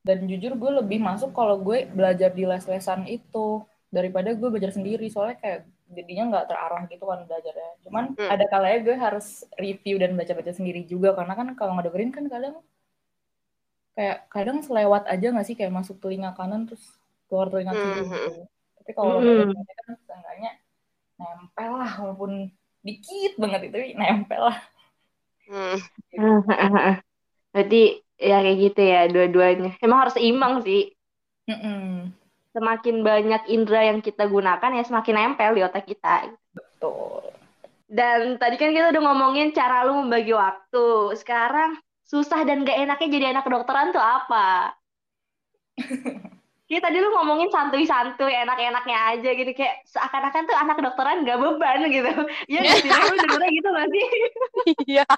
dan 0.05 0.25
jujur 0.29 0.53
gue 0.57 0.71
lebih 0.81 0.99
masuk 1.01 1.29
kalau 1.33 1.61
gue 1.61 1.85
belajar 1.89 2.29
di 2.33 2.45
les-lesan 2.45 3.05
itu 3.05 3.61
daripada 3.93 4.33
gue 4.33 4.49
belajar 4.49 4.73
sendiri 4.73 5.05
soalnya 5.13 5.37
kayak 5.37 5.59
jadinya 5.93 6.23
nggak 6.33 6.45
terarah 6.49 6.83
gitu 6.89 7.05
kan 7.05 7.19
belajarnya 7.29 7.69
cuman 7.85 8.03
Hmm. 8.17 8.29
ada 8.33 8.45
kalanya 8.49 8.79
gue 8.81 8.95
harus 8.97 9.27
review 9.61 10.01
dan 10.01 10.17
baca-baca 10.17 10.49
sendiri 10.49 10.81
juga 10.89 11.13
karena 11.13 11.33
kan 11.37 11.47
kalau 11.53 11.77
ngedengerin 11.77 12.09
kan 12.09 12.25
kadang 12.25 12.55
kayak 13.95 14.27
kadang 14.27 14.59
selewat 14.65 15.05
aja 15.07 15.27
nggak 15.31 15.45
sih 15.47 15.55
kayak 15.55 15.71
masuk 15.71 16.01
telinga 16.01 16.33
kanan 16.35 16.65
terus 16.67 16.83
keluar 17.29 17.47
telinga 17.53 17.73
kiri 17.77 18.01
Hmm. 18.01 18.09
gitu 18.13 18.41
tapi 18.81 18.91
kalau 18.97 19.13
Hmm. 19.21 19.53
kan 19.53 19.93
seenggaknya 20.05 20.51
nempel 21.15 21.71
lah 21.79 21.91
walaupun 22.01 22.31
dikit 22.85 23.33
banget 23.41 23.71
itu 23.71 23.77
nempel 23.97 24.41
lah 24.53 24.59
Hmm. 25.45 25.77
Berarti 27.55 28.05
Ya 28.15 28.39
kayak 28.39 28.57
gitu 28.71 28.81
ya 28.81 29.01
dua-duanya. 29.11 29.75
Emang 29.83 30.07
harus 30.07 30.15
seimbang 30.15 30.63
sih. 30.63 30.95
Mm-mm. 31.51 32.15
Semakin 32.55 33.03
banyak 33.03 33.51
indera 33.51 33.91
yang 33.91 33.99
kita 33.99 34.23
gunakan 34.31 34.71
ya 34.71 34.83
semakin 34.87 35.15
nempel 35.19 35.51
di 35.59 35.61
otak 35.67 35.83
kita. 35.83 36.31
Betul. 36.55 37.35
Dan 37.91 38.39
tadi 38.39 38.55
kan 38.55 38.71
kita 38.71 38.95
udah 38.95 39.03
ngomongin 39.11 39.51
cara 39.51 39.83
lu 39.83 39.99
membagi 40.07 40.31
waktu. 40.31 41.11
Sekarang 41.19 41.75
susah 42.07 42.47
dan 42.47 42.63
gak 42.63 42.79
enaknya 42.79 43.07
jadi 43.11 43.25
anak 43.35 43.43
kedokteran 43.43 43.91
tuh 43.91 44.01
apa? 44.01 44.71
Kita 46.65 46.89
tadi 46.89 46.97
lu 46.97 47.13
ngomongin 47.13 47.53
santuy-santuy, 47.53 48.33
enak-enaknya 48.33 48.97
aja 49.13 49.29
gitu. 49.37 49.53
Kayak 49.53 49.85
seakan-akan 49.85 50.49
tuh 50.49 50.57
anak 50.57 50.75
kedokteran 50.81 51.21
gak 51.21 51.37
beban 51.37 51.85
gitu. 51.93 52.09
Iya 52.49 52.59
gak 52.65 52.81
sih? 52.81 52.89
Lu 52.89 53.15
dengernya 53.21 53.49
gitu 53.53 53.69
gak 53.69 53.87
sih? 53.93 54.05
Iya. 54.89 55.05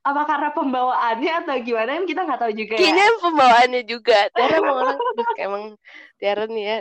Apa 0.00 0.24
karena 0.24 0.48
pembawaannya 0.56 1.32
atau 1.44 1.60
gimana? 1.60 2.00
Kan 2.00 2.08
kita 2.08 2.24
nggak 2.24 2.40
tahu 2.40 2.52
juga 2.56 2.72
ya. 2.72 2.80
Kayaknya 2.80 3.06
pembawaannya 3.20 3.82
juga. 3.84 4.18
Tiara 4.32 4.56
emang 4.56 4.76
orang, 4.80 4.96
kayak 5.36 5.48
emang 5.52 5.64
Tiara 6.16 6.44
nih 6.48 6.64
ya. 6.64 6.78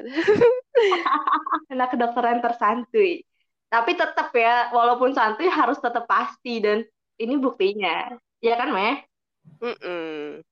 Anak 1.76 1.92
kedokteran 1.92 2.40
tersantuy. 2.40 3.28
Tapi 3.68 3.92
tetap 4.00 4.32
ya, 4.32 4.72
walaupun 4.72 5.12
santuy 5.12 5.52
harus 5.52 5.76
tetap 5.84 6.08
pasti. 6.08 6.64
Dan 6.64 6.88
ini 7.20 7.36
buktinya. 7.36 8.16
Ya 8.40 8.56
kan, 8.56 8.72
Meh? 8.72 9.04
Mm-mm. 9.60 10.44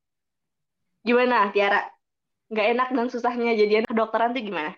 Gimana, 1.04 1.52
Tiara? 1.56 1.88
Nggak 2.48 2.68
enak 2.76 2.90
dan 2.96 3.08
susahnya 3.12 3.52
jadi 3.56 3.84
anak 3.84 3.92
kedokteran 3.92 4.32
tuh 4.32 4.44
gimana? 4.44 4.72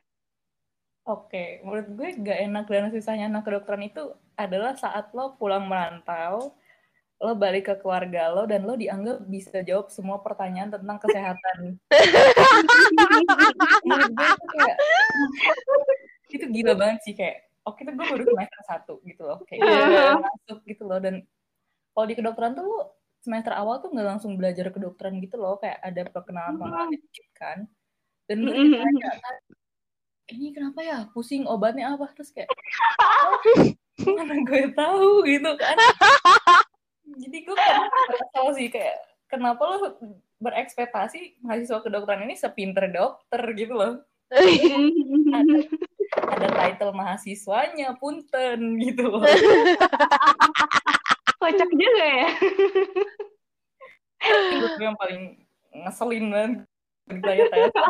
Oke, 1.10 1.58
menurut 1.66 1.90
gue 1.90 2.10
gak 2.22 2.40
enak 2.46 2.66
dan 2.70 2.94
susahnya 2.94 3.26
anak 3.34 3.42
kedokteran 3.42 3.82
itu 3.82 4.14
adalah 4.38 4.78
saat 4.78 5.10
lo 5.18 5.34
pulang 5.42 5.66
merantau, 5.66 6.54
lo 7.18 7.34
balik 7.34 7.66
ke 7.66 7.76
keluarga 7.82 8.30
lo, 8.30 8.46
dan 8.46 8.62
lo 8.62 8.78
dianggap 8.78 9.26
bisa 9.26 9.66
jawab 9.66 9.90
semua 9.90 10.22
pertanyaan 10.22 10.70
tentang 10.70 11.02
kesehatan. 11.02 11.82
menurut 13.90 14.12
gue 14.14 14.28
itu 14.30 14.46
kayak, 14.54 14.78
itu 16.30 16.46
gila 16.62 16.74
banget 16.78 17.00
sih 17.02 17.14
kayak, 17.18 17.50
oke 17.66 17.82
itu 17.82 17.90
gue 17.90 18.06
baru 18.06 18.24
semester 18.30 18.62
satu 18.70 18.94
gitu 19.02 19.26
loh, 19.26 19.42
kayak 19.50 19.66
masuk 20.30 20.62
gitu 20.70 20.86
loh, 20.86 21.02
dan 21.02 21.26
kalau 21.98 22.06
di 22.06 22.14
kedokteran 22.14 22.54
tuh 22.54 22.70
lo 22.70 22.99
semester 23.20 23.54
awal 23.56 23.84
tuh 23.84 23.92
nggak 23.92 24.08
langsung 24.18 24.40
belajar 24.40 24.72
kedokteran 24.72 25.20
gitu 25.20 25.36
loh, 25.40 25.60
kayak 25.60 25.80
ada 25.84 26.02
perkenalan-perkenalan 26.08 26.96
dikit 26.96 27.28
kan, 27.36 27.58
dan 28.30 28.38
gue 28.46 28.56
ditanya 28.56 29.12
kan, 29.20 29.36
ini 30.30 30.54
kenapa 30.54 30.80
ya? 30.86 31.00
Pusing 31.10 31.50
obatnya 31.50 31.98
apa? 31.98 32.06
Terus 32.14 32.30
kayak 32.30 32.50
"Oh, 33.02 33.42
mana 34.18 34.36
gue 34.46 34.64
tahu? 34.78 35.26
Gitu 35.26 35.52
kan. 35.58 35.76
Jadi 37.18 37.38
gue 37.42 37.56
kesel 37.58 38.48
sih 38.54 38.68
kayak 38.70 38.96
kenapa 39.26 39.62
lo 39.66 39.78
berekspektasi 40.40 41.42
mahasiswa 41.42 41.82
kedokteran 41.82 42.30
ini 42.30 42.38
sepinter 42.38 42.94
dokter? 42.94 43.42
Gitu 43.58 43.74
loh. 43.74 44.06
Ada 45.34 45.58
ada 46.10 46.48
title 46.50 46.94
mahasiswanya 46.94 47.94
punten 48.02 48.82
gitu 48.82 49.14
loh 49.14 49.22
Kocak 51.50 51.70
juga 51.74 52.06
ya. 52.06 52.30
itu 54.70 54.82
yang 54.84 54.98
paling 55.00 55.22
ngeselin 55.74 56.26
banget 56.30 56.52
kedokteran 57.10 57.82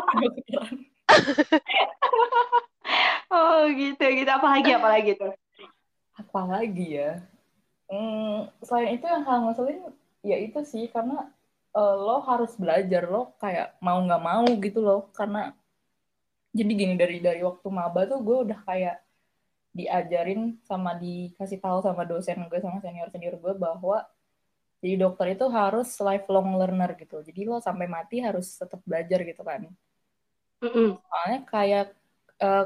Oh 3.30 3.66
gitu, 3.70 4.02
gitu. 4.02 4.30
Apalagi, 4.30 4.70
apalagi 4.74 5.12
tuh. 5.18 5.34
apalagi 6.20 7.00
ya 7.00 7.24
hmm, 7.88 8.52
selain 8.60 9.00
itu 9.00 9.06
yang 9.08 9.24
hal 9.24 9.38
ngeselin 9.48 9.80
ya 10.20 10.36
itu 10.36 10.60
sih 10.68 10.84
karena 10.92 11.32
eh, 11.72 11.94
lo 11.96 12.20
harus 12.20 12.52
belajar 12.60 13.08
lo 13.08 13.32
kayak 13.40 13.80
mau 13.80 13.98
nggak 14.04 14.22
mau 14.22 14.44
gitu 14.60 14.80
loh 14.84 15.08
karena 15.16 15.56
jadi 16.52 16.72
gini 16.76 16.94
dari 16.98 17.18
dari 17.22 17.40
waktu 17.40 17.68
maba 17.72 18.04
tuh 18.04 18.20
gue 18.20 18.36
udah 18.50 18.58
kayak 18.68 18.96
diajarin 19.78 20.40
sama 20.70 20.90
dikasih 21.02 21.58
tahu 21.64 21.78
sama 21.86 22.02
dosen 22.10 22.38
gue 22.50 22.60
sama 22.64 22.78
senior 22.84 23.08
senior 23.14 23.34
gue 23.44 23.52
bahwa 23.64 23.96
jadi 24.82 24.94
dokter 25.04 25.26
itu 25.36 25.46
harus 25.58 25.88
lifelong 26.08 26.48
learner 26.60 26.90
gitu. 27.02 27.16
Jadi 27.28 27.40
lo 27.50 27.56
sampai 27.68 27.86
mati 27.96 28.16
harus 28.26 28.46
tetap 28.60 28.80
belajar 28.88 29.20
gitu 29.30 29.42
kan. 29.50 29.62
Mm-mm. 30.62 30.98
soalnya 31.08 31.38
kayak 31.52 31.84
eh, 32.44 32.64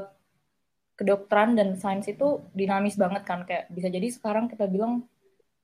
kedokteran 0.99 1.49
dan 1.59 1.69
sains 1.81 2.07
itu 2.13 2.25
dinamis 2.59 2.95
banget 3.03 3.21
kan. 3.29 3.39
Kayak 3.47 3.63
bisa 3.75 3.87
jadi 3.95 4.07
sekarang 4.17 4.45
kita 4.51 4.65
bilang 4.75 4.93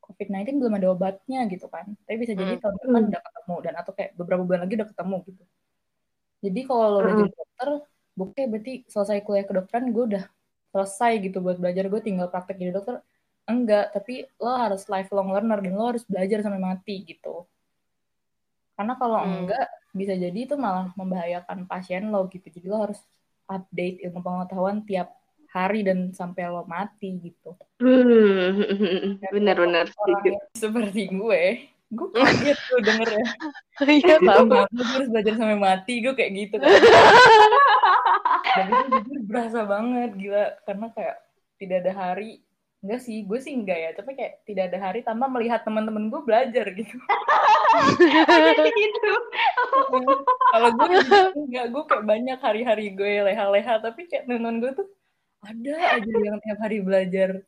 COVID-19 0.05 0.55
belum 0.61 0.73
ada 0.79 0.87
obatnya 0.95 1.39
gitu 1.53 1.65
kan. 1.75 1.85
Tapi 2.05 2.17
bisa 2.23 2.33
jadi 2.41 2.53
tahun 2.61 2.75
depan 2.83 3.03
udah 3.09 3.21
ketemu 3.27 3.55
dan 3.65 3.73
atau 3.81 3.91
kayak 3.97 4.11
beberapa 4.19 4.43
bulan 4.47 4.61
lagi 4.65 4.75
udah 4.79 4.89
ketemu 4.93 5.17
gitu. 5.29 5.43
Jadi 6.45 6.59
kalau 6.67 6.85
lo 6.93 6.97
udah 7.05 7.13
Mm-mm. 7.13 7.19
jadi 7.19 7.31
dokter 7.39 7.69
bukti 8.19 8.39
berarti 8.51 8.71
selesai 8.93 9.17
kuliah 9.25 9.45
kedokteran 9.49 9.85
gue 9.95 10.03
udah 10.09 10.23
selesai 10.71 11.11
gitu 11.25 11.37
buat 11.45 11.57
belajar 11.61 11.85
gue 11.91 12.01
tinggal 12.03 12.27
praktek 12.33 12.57
jadi 12.61 12.71
dokter. 12.77 12.95
Enggak 13.49 13.91
tapi 13.95 14.25
lo 14.39 14.53
harus 14.55 14.81
lifelong 14.87 15.29
learner 15.33 15.59
dan 15.63 15.73
lo 15.75 15.85
harus 15.91 16.03
belajar 16.07 16.39
sampai 16.45 16.61
mati 16.61 16.95
gitu. 17.05 17.45
Karena 18.75 18.93
kalau 18.97 19.19
Hmm. 19.21 19.45
enggak 19.45 19.67
bisa 19.91 20.13
jadi 20.15 20.39
itu 20.47 20.55
malah 20.55 20.89
membahayakan 20.95 21.67
pasien 21.69 22.09
lo 22.09 22.25
gitu. 22.31 22.47
Jadi 22.47 22.67
lo 22.71 22.77
harus 22.89 22.99
update 23.51 24.01
ilmu 24.07 24.19
pengetahuan 24.23 24.77
tiap 24.87 25.11
hari 25.51 25.83
dan 25.83 26.15
sampai 26.15 26.47
lo 26.47 26.63
mati 26.63 27.19
gitu. 27.19 27.51
Hmm, 27.81 29.17
orang 29.51 29.85
setuju. 29.89 30.29
yang 30.31 30.45
seperti 30.55 31.01
gue 31.11 31.43
gue 31.91 32.07
kaget 32.15 32.59
tuh 32.71 32.79
denger 32.79 33.09
ya 33.11 33.25
Iya 33.99 34.15
tahu. 34.23 34.43
Gue 34.47 34.85
harus 34.85 35.07
belajar 35.11 35.33
sampai 35.35 35.57
mati 35.59 35.93
gue 35.99 36.13
kayak 36.15 36.31
gitu 36.37 36.55
kan. 36.61 36.69
Dan 38.55 38.65
itu 38.67 38.85
jujur 38.95 39.19
berasa 39.27 39.59
banget 39.67 40.11
gila. 40.15 40.45
Karena 40.63 40.87
kayak 40.95 41.15
tidak 41.59 41.77
ada 41.85 41.93
hari 41.93 42.39
enggak 42.81 43.01
sih 43.05 43.21
gue 43.27 43.39
sih 43.43 43.53
enggak 43.57 43.79
ya. 43.79 43.89
Tapi 43.97 44.11
kayak 44.15 44.33
tidak 44.47 44.63
ada 44.71 44.77
hari 44.79 44.99
tanpa 45.03 45.25
melihat 45.27 45.65
teman-teman 45.67 46.07
gue 46.07 46.21
belajar 46.23 46.65
gitu. 46.71 46.95
Gitu. 47.71 49.11
kalau 50.51 50.69
gue 50.75 50.87
jujur 50.99 51.25
enggak. 51.35 51.65
Gue 51.75 51.83
kayak 51.89 52.05
banyak 52.07 52.39
hari-hari 52.39 52.85
gue 52.95 53.11
leha-leha. 53.27 53.83
Tapi 53.83 54.07
kayak 54.07 54.29
teman-teman 54.29 54.63
gue 54.63 54.71
tuh 54.79 54.87
ada 55.41 55.73
aja 55.97 56.13
yang 56.21 56.37
tiap 56.45 56.59
hari 56.61 56.85
belajar 56.85 57.41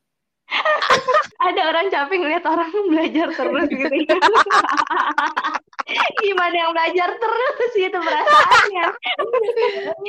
Ada 1.48 1.62
orang 1.74 1.88
capek 1.92 2.18
ngeliat 2.20 2.46
orang 2.48 2.72
belajar 2.88 3.28
terus 3.36 3.68
gitu. 3.68 3.90
Gimana 6.24 6.56
yang 6.56 6.72
belajar 6.72 7.10
terus 7.20 7.72
gitu 7.76 7.98
perasaannya. 8.00 8.86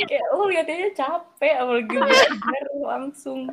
kayak 0.06 0.26
lo 0.36 0.46
liatnya 0.46 0.90
capek 0.94 1.54
apalagi 1.58 1.90
belajar 1.98 2.64
langsung 2.78 3.50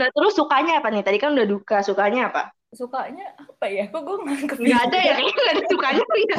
Nah 0.00 0.08
terus 0.12 0.32
sukanya 0.36 0.80
apa 0.80 0.88
nih? 0.88 1.04
Tadi 1.04 1.18
kan 1.20 1.36
udah 1.36 1.48
duka, 1.48 1.84
sukanya 1.84 2.32
apa? 2.32 2.52
sukanya 2.74 3.38
apa 3.38 3.70
ya 3.70 3.86
kok 3.86 4.02
gue 4.02 4.18
nggak 4.18 4.58
Gak 4.66 4.80
ada 4.90 4.98
ya, 4.98 5.14
kayaknya 5.14 5.34
gak 5.38 5.52
ada 5.54 5.64
sukanya. 5.70 6.02
ya. 6.02 6.38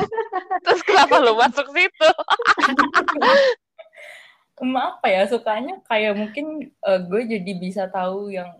Terus 0.67 0.81
kenapa 0.83 1.15
lu 1.23 1.33
masuk 1.39 1.67
situ? 1.71 2.09
Emang 4.59 4.99
apa 4.99 5.07
ya 5.07 5.23
sukanya 5.31 5.79
kayak 5.87 6.19
mungkin 6.19 6.75
eh, 6.75 6.99
gue 7.07 7.21
jadi 7.23 7.51
bisa 7.55 7.87
tahu 7.87 8.35
yang 8.35 8.51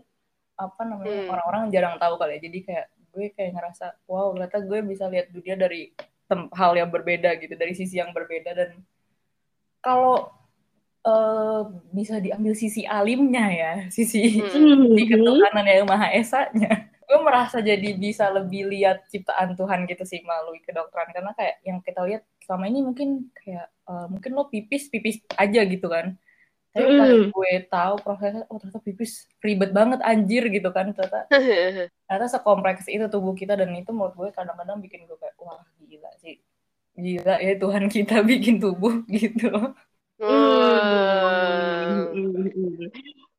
apa 0.56 0.82
namanya 0.82 1.12
Hmm. 1.24 1.32
orang-orang 1.32 1.62
jarang 1.68 1.96
tahu 1.96 2.14
kali 2.16 2.36
ya 2.36 2.40
jadi 2.48 2.58
kayak 2.64 2.86
gue 3.12 3.26
kayak 3.32 3.52
ngerasa 3.52 3.86
wow 4.04 4.32
ternyata 4.32 4.58
gue 4.60 4.78
bisa 4.82 5.04
lihat 5.06 5.28
dunia 5.28 5.56
dari 5.56 5.92
hal 6.32 6.72
yang 6.74 6.90
berbeda 6.90 7.36
gitu 7.38 7.54
dari 7.54 7.72
sisi 7.72 7.96
yang 7.96 8.10
berbeda 8.10 8.50
dan 8.52 8.70
kalau 9.80 10.32
eh, 11.06 11.62
bisa 11.94 12.18
diambil 12.18 12.52
sisi 12.52 12.82
alimnya 12.82 13.46
ya 13.46 13.72
sisi 13.94 14.40
Hmm. 14.42 14.92
di 14.92 15.04
ketuhanan 15.06 15.64
yang 15.64 15.86
maha 15.86 16.10
esanya 16.12 16.90
gue 17.06 17.18
merasa 17.22 17.62
jadi 17.62 17.94
bisa 17.94 18.26
lebih 18.34 18.66
lihat 18.66 19.06
ciptaan 19.06 19.54
Tuhan 19.54 19.86
gitu 19.86 20.02
sih 20.02 20.26
melalui 20.26 20.58
kedokteran 20.60 21.06
karena 21.14 21.30
kayak 21.38 21.62
yang 21.62 21.78
kita 21.78 22.02
lihat 22.02 22.26
selama 22.42 22.66
ini 22.66 22.80
mungkin 22.82 23.08
kayak 23.32 23.70
eh, 23.70 24.06
mungkin 24.10 24.30
lo 24.34 24.50
pipis 24.50 24.90
pipis 24.90 25.22
aja 25.38 25.62
gitu 25.62 25.86
kan 25.86 26.18
tapi 26.76 26.88
pas 27.00 27.08
Mm. 27.08 27.32
gue 27.32 27.52
tahu 27.72 27.94
prosesnya 28.04 28.44
oh 28.52 28.60
ternyata 28.60 28.80
pipis 28.84 29.24
ribet 29.40 29.72
banget 29.72 30.04
anjir 30.04 30.44
gitu 30.52 30.68
kan 30.76 30.92
ternyata 30.92 31.24
ternyata 32.04 32.26
sekompleks 32.28 32.84
itu 32.92 33.08
tubuh 33.08 33.32
kita 33.32 33.56
dan 33.56 33.72
itu 33.72 33.96
menurut 33.96 34.12
gue 34.12 34.28
kadang-kadang 34.36 34.76
bikin 34.84 35.08
gue 35.08 35.16
kayak 35.16 35.32
wah 35.40 35.64
gila 35.88 36.12
sih 36.20 36.36
gila 36.96 37.40
ya 37.40 37.56
Tuhan 37.56 37.88
kita 37.88 38.20
bikin 38.30 38.60
tubuh 38.60 39.00
gitu. 39.08 39.48
Hmm. 40.16 42.08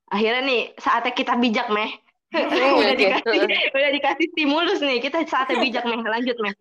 Akhirnya 0.07 0.41
nih 0.45 0.61
saatnya 0.77 1.13
kita 1.13 1.33
bijak 1.41 1.67
meh. 1.73 1.89
Hmm, 2.27 2.77
udah 2.83 2.93
oke. 2.93 3.01
dikasih 3.01 3.39
udah 3.73 3.91
dikasih 3.97 4.27
stimulus 4.35 4.79
nih 4.83 4.99
kita 5.01 5.25
saatnya 5.25 5.57
bijak 5.57 5.83
meh 5.89 5.97
lanjut 6.05 6.37
meh. 6.37 6.53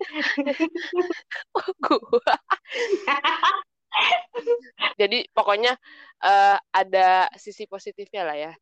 Jadi 5.00 5.28
pokoknya 5.32 5.76
eh, 6.24 6.56
ada 6.72 7.30
sisi 7.36 7.64
positifnya 7.68 8.22
lah 8.26 8.36
ya. 8.36 8.52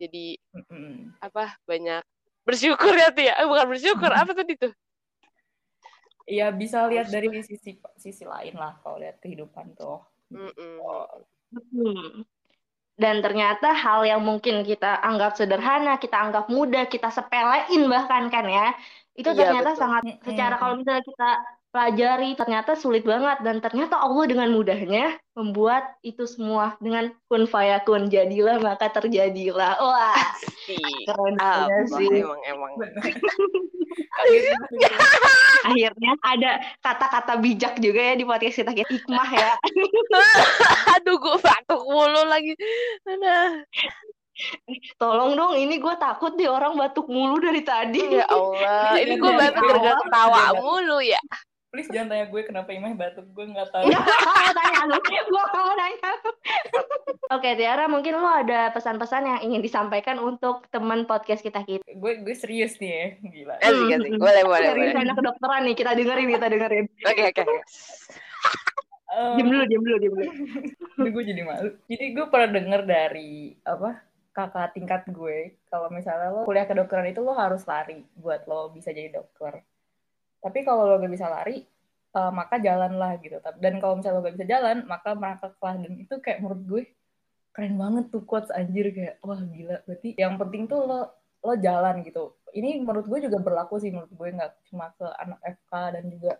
Jadi 0.00 0.38
Mm-mm. 0.56 1.12
apa 1.20 1.60
banyak 1.68 2.00
bersyukur 2.44 2.96
ya 2.96 3.12
Tia 3.12 3.36
eh, 3.36 3.46
bukan 3.46 3.68
bersyukur 3.68 4.08
apa 4.08 4.32
tadi 4.32 4.56
tuh 4.56 4.72
Iya 6.30 6.54
bisa 6.54 6.86
lihat 6.86 7.10
dari 7.10 7.26
sisi 7.42 7.74
sisi 7.98 8.22
lain 8.22 8.54
lah 8.54 8.78
kalau 8.86 9.02
lihat 9.02 9.18
kehidupan 9.18 9.74
tuh. 9.74 9.98
Hmm. 10.30 12.22
Dan 12.94 13.18
ternyata 13.18 13.74
hal 13.74 14.06
yang 14.06 14.22
mungkin 14.22 14.62
kita 14.62 15.02
anggap 15.02 15.34
sederhana, 15.34 15.98
kita 15.98 16.20
anggap 16.20 16.46
mudah, 16.46 16.86
kita 16.86 17.10
sepelein 17.10 17.82
bahkan 17.90 18.30
kan 18.30 18.46
ya, 18.46 18.76
itu 19.18 19.26
Iya, 19.26 19.38
ternyata 19.42 19.70
betul. 19.74 19.80
sangat 19.82 20.02
secara 20.22 20.54
kalau 20.60 20.74
misalnya 20.78 21.02
kita 21.02 21.30
pelajari 21.70 22.34
ternyata 22.34 22.74
sulit 22.74 23.06
banget 23.06 23.38
dan 23.46 23.62
ternyata 23.62 23.94
Allah 23.98 24.26
dengan 24.26 24.50
mudahnya 24.50 25.14
membuat 25.38 25.86
itu 26.02 26.26
semua 26.26 26.74
dengan 26.82 27.14
kun 27.30 27.46
fayakun 27.46 28.10
jadilah 28.10 28.58
maka 28.58 28.90
terjadilah. 28.90 29.78
Wah, 29.78 30.18
keren 31.06 31.34
banget 31.38 31.86
sih. 31.94 32.10
emang 32.10 32.40
emang. 32.42 32.72
Akhirnya 35.70 36.12
ada 36.26 36.50
kata-kata 36.82 37.38
bijak 37.38 37.78
juga 37.78 38.00
ya 38.12 38.14
di 38.18 38.24
podcast 38.26 38.56
kita, 38.62 38.72
hikmah 38.74 39.30
ya. 39.30 39.52
aduh 40.98 41.16
gue 41.18 41.36
batuk 41.38 41.82
mulu 41.86 42.22
lagi 42.26 42.52
Aduh. 43.06 43.62
Tolong 44.96 45.36
dong, 45.36 45.52
ini 45.52 45.76
gue 45.76 45.94
takut 46.00 46.32
deh 46.32 46.48
orang 46.48 46.72
batuk 46.72 47.12
mulu 47.12 47.36
dari 47.36 47.60
tadi. 47.60 48.00
ya 48.16 48.24
Allah 48.24 48.96
ini 48.96 49.20
gue 49.20 49.32
batuk 49.36 49.62
gara-gara 49.62 49.96
ketawa 50.00 50.44
mulu 50.56 50.98
ya 51.04 51.20
Please 51.70 51.86
jangan 51.94 52.10
tanya 52.10 52.26
gue 52.26 52.42
kenapa 52.42 52.74
Imeh 52.74 52.98
batuk, 52.98 53.30
gue 53.30 53.46
nggak 53.46 53.70
tahu. 53.70 53.86
Mau 53.94 54.50
tanya 54.58 54.80
lu, 54.90 54.98
gue 54.98 55.22
gak 55.30 55.50
mau 55.54 55.74
nanya. 55.78 56.10
Oke 57.30 57.54
Tiara, 57.54 57.86
mungkin 57.86 58.18
lu 58.18 58.26
ada 58.26 58.74
pesan-pesan 58.74 59.22
yang 59.22 59.38
ingin 59.46 59.62
disampaikan 59.62 60.18
untuk 60.18 60.66
teman 60.74 61.06
podcast 61.06 61.46
kita 61.46 61.62
kita. 61.62 61.86
gue 61.86 62.12
gue 62.26 62.34
serius 62.34 62.74
nih 62.82 62.90
ya, 62.90 63.06
gila. 63.22 63.54
asik 63.62 63.86
asik 64.02 64.10
boleh 64.18 64.42
boleh 64.42 64.68
boleh 64.74 64.90
sana 64.98 65.14
kedokteran 65.14 65.62
nih, 65.62 65.74
kita 65.78 65.94
dengerin, 65.94 66.28
kita 66.34 66.46
dengerin. 66.50 66.84
oke 67.06 67.22
oke 67.30 67.42
Em, 69.10 69.42
Diam 69.42 69.48
dulu, 69.50 69.64
diam 69.66 69.82
dulu, 69.82 69.96
diam 69.98 70.14
dulu. 70.14 70.30
Gue 71.14 71.24
jadi 71.26 71.42
malu. 71.42 71.74
Jadi 71.90 72.04
gue 72.14 72.26
pernah 72.30 72.48
denger 72.54 72.80
dari 72.86 73.58
apa 73.66 74.06
kakak 74.30 74.78
tingkat 74.78 75.02
gue 75.10 75.58
kalau 75.66 75.90
misalnya 75.90 76.30
lo 76.30 76.46
kuliah 76.46 76.62
kedokteran 76.62 77.10
itu 77.10 77.18
lo 77.18 77.34
harus 77.34 77.66
lari 77.66 78.06
buat 78.14 78.46
lo 78.46 78.70
bisa 78.70 78.94
jadi 78.94 79.10
dokter. 79.10 79.66
Tapi 80.40 80.58
kalau 80.64 80.88
lo 80.88 80.96
gak 81.00 81.12
bisa 81.12 81.28
lari, 81.28 81.64
eh, 82.16 82.32
maka 82.32 82.56
jalanlah 82.58 83.20
gitu. 83.20 83.36
Dan 83.60 83.78
kalau 83.78 84.00
misalnya 84.00 84.18
lo 84.18 84.24
gak 84.26 84.36
bisa 84.40 84.48
jalan, 84.48 84.76
maka 84.88 85.10
merangkaklah. 85.14 85.74
Dan 85.78 85.92
itu 86.00 86.14
kayak 86.18 86.38
menurut 86.42 86.62
gue 86.66 86.82
keren 87.54 87.74
banget 87.76 88.04
tuh 88.14 88.22
quotes 88.24 88.50
anjir 88.54 88.90
kayak 88.94 89.18
wah 89.26 89.38
gila. 89.38 89.82
Berarti 89.86 90.16
yang 90.16 90.34
penting 90.40 90.70
tuh 90.70 90.80
lo 90.86 91.00
lo 91.40 91.54
jalan 91.56 92.04
gitu. 92.04 92.36
Ini 92.52 92.82
menurut 92.84 93.06
gue 93.08 93.18
juga 93.26 93.38
berlaku 93.40 93.80
sih 93.80 93.90
menurut 93.94 94.12
gue 94.12 94.28
nggak 94.36 94.52
cuma 94.70 94.92
ke 94.94 95.06
anak 95.18 95.40
FK 95.44 95.72
dan 95.96 96.04
juga 96.10 96.32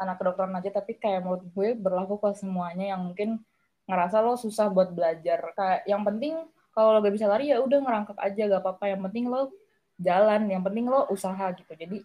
anak 0.00 0.16
kedokteran 0.16 0.56
aja 0.56 0.70
tapi 0.72 0.96
kayak 0.96 1.20
menurut 1.20 1.44
gue 1.52 1.68
berlaku 1.76 2.16
ke 2.16 2.30
semuanya 2.40 2.96
yang 2.96 3.04
mungkin 3.04 3.36
ngerasa 3.84 4.24
lo 4.24 4.40
susah 4.40 4.72
buat 4.72 4.96
belajar 4.96 5.44
kayak 5.52 5.84
yang 5.84 6.00
penting 6.08 6.40
kalau 6.72 6.96
lo 6.96 6.98
gak 7.04 7.12
bisa 7.12 7.28
lari 7.28 7.52
ya 7.52 7.60
udah 7.60 7.78
ngerangkak 7.84 8.16
aja 8.16 8.42
gak 8.48 8.62
apa-apa 8.64 8.84
yang 8.96 9.00
penting 9.04 9.28
lo 9.28 9.52
jalan 10.00 10.48
yang 10.48 10.64
penting 10.64 10.88
lo 10.88 11.04
usaha 11.12 11.52
gitu 11.52 11.68
jadi 11.76 12.00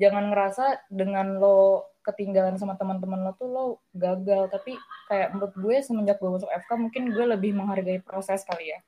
jangan 0.00 0.30
ngerasa 0.30 0.90
dengan 0.90 1.38
lo 1.38 1.86
ketinggalan 2.04 2.60
sama 2.60 2.76
teman-teman 2.76 3.24
lo 3.24 3.32
tuh 3.38 3.48
lo 3.48 3.66
gagal. 3.96 4.52
Tapi 4.52 4.76
kayak 5.08 5.32
menurut 5.32 5.54
gue 5.56 5.76
semenjak 5.80 6.20
gue 6.20 6.30
masuk 6.30 6.50
FK 6.52 6.70
mungkin 6.76 7.02
gue 7.10 7.24
lebih 7.24 7.56
menghargai 7.56 7.98
proses 8.04 8.44
kali 8.44 8.76
ya. 8.76 8.78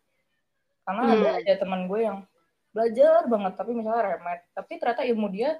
Karena 0.85 1.03
ada 1.17 1.29
Hmm. 1.33 1.39
aja 1.43 1.53
teman 1.59 1.81
gue 1.89 2.01
yang 2.05 2.19
belajar 2.71 3.25
banget 3.27 3.53
tapi 3.57 3.71
misalnya 3.73 4.03
remet. 4.15 4.41
Tapi 4.53 4.73
ternyata 4.77 5.03
ilmu 5.09 5.27
dia 5.33 5.57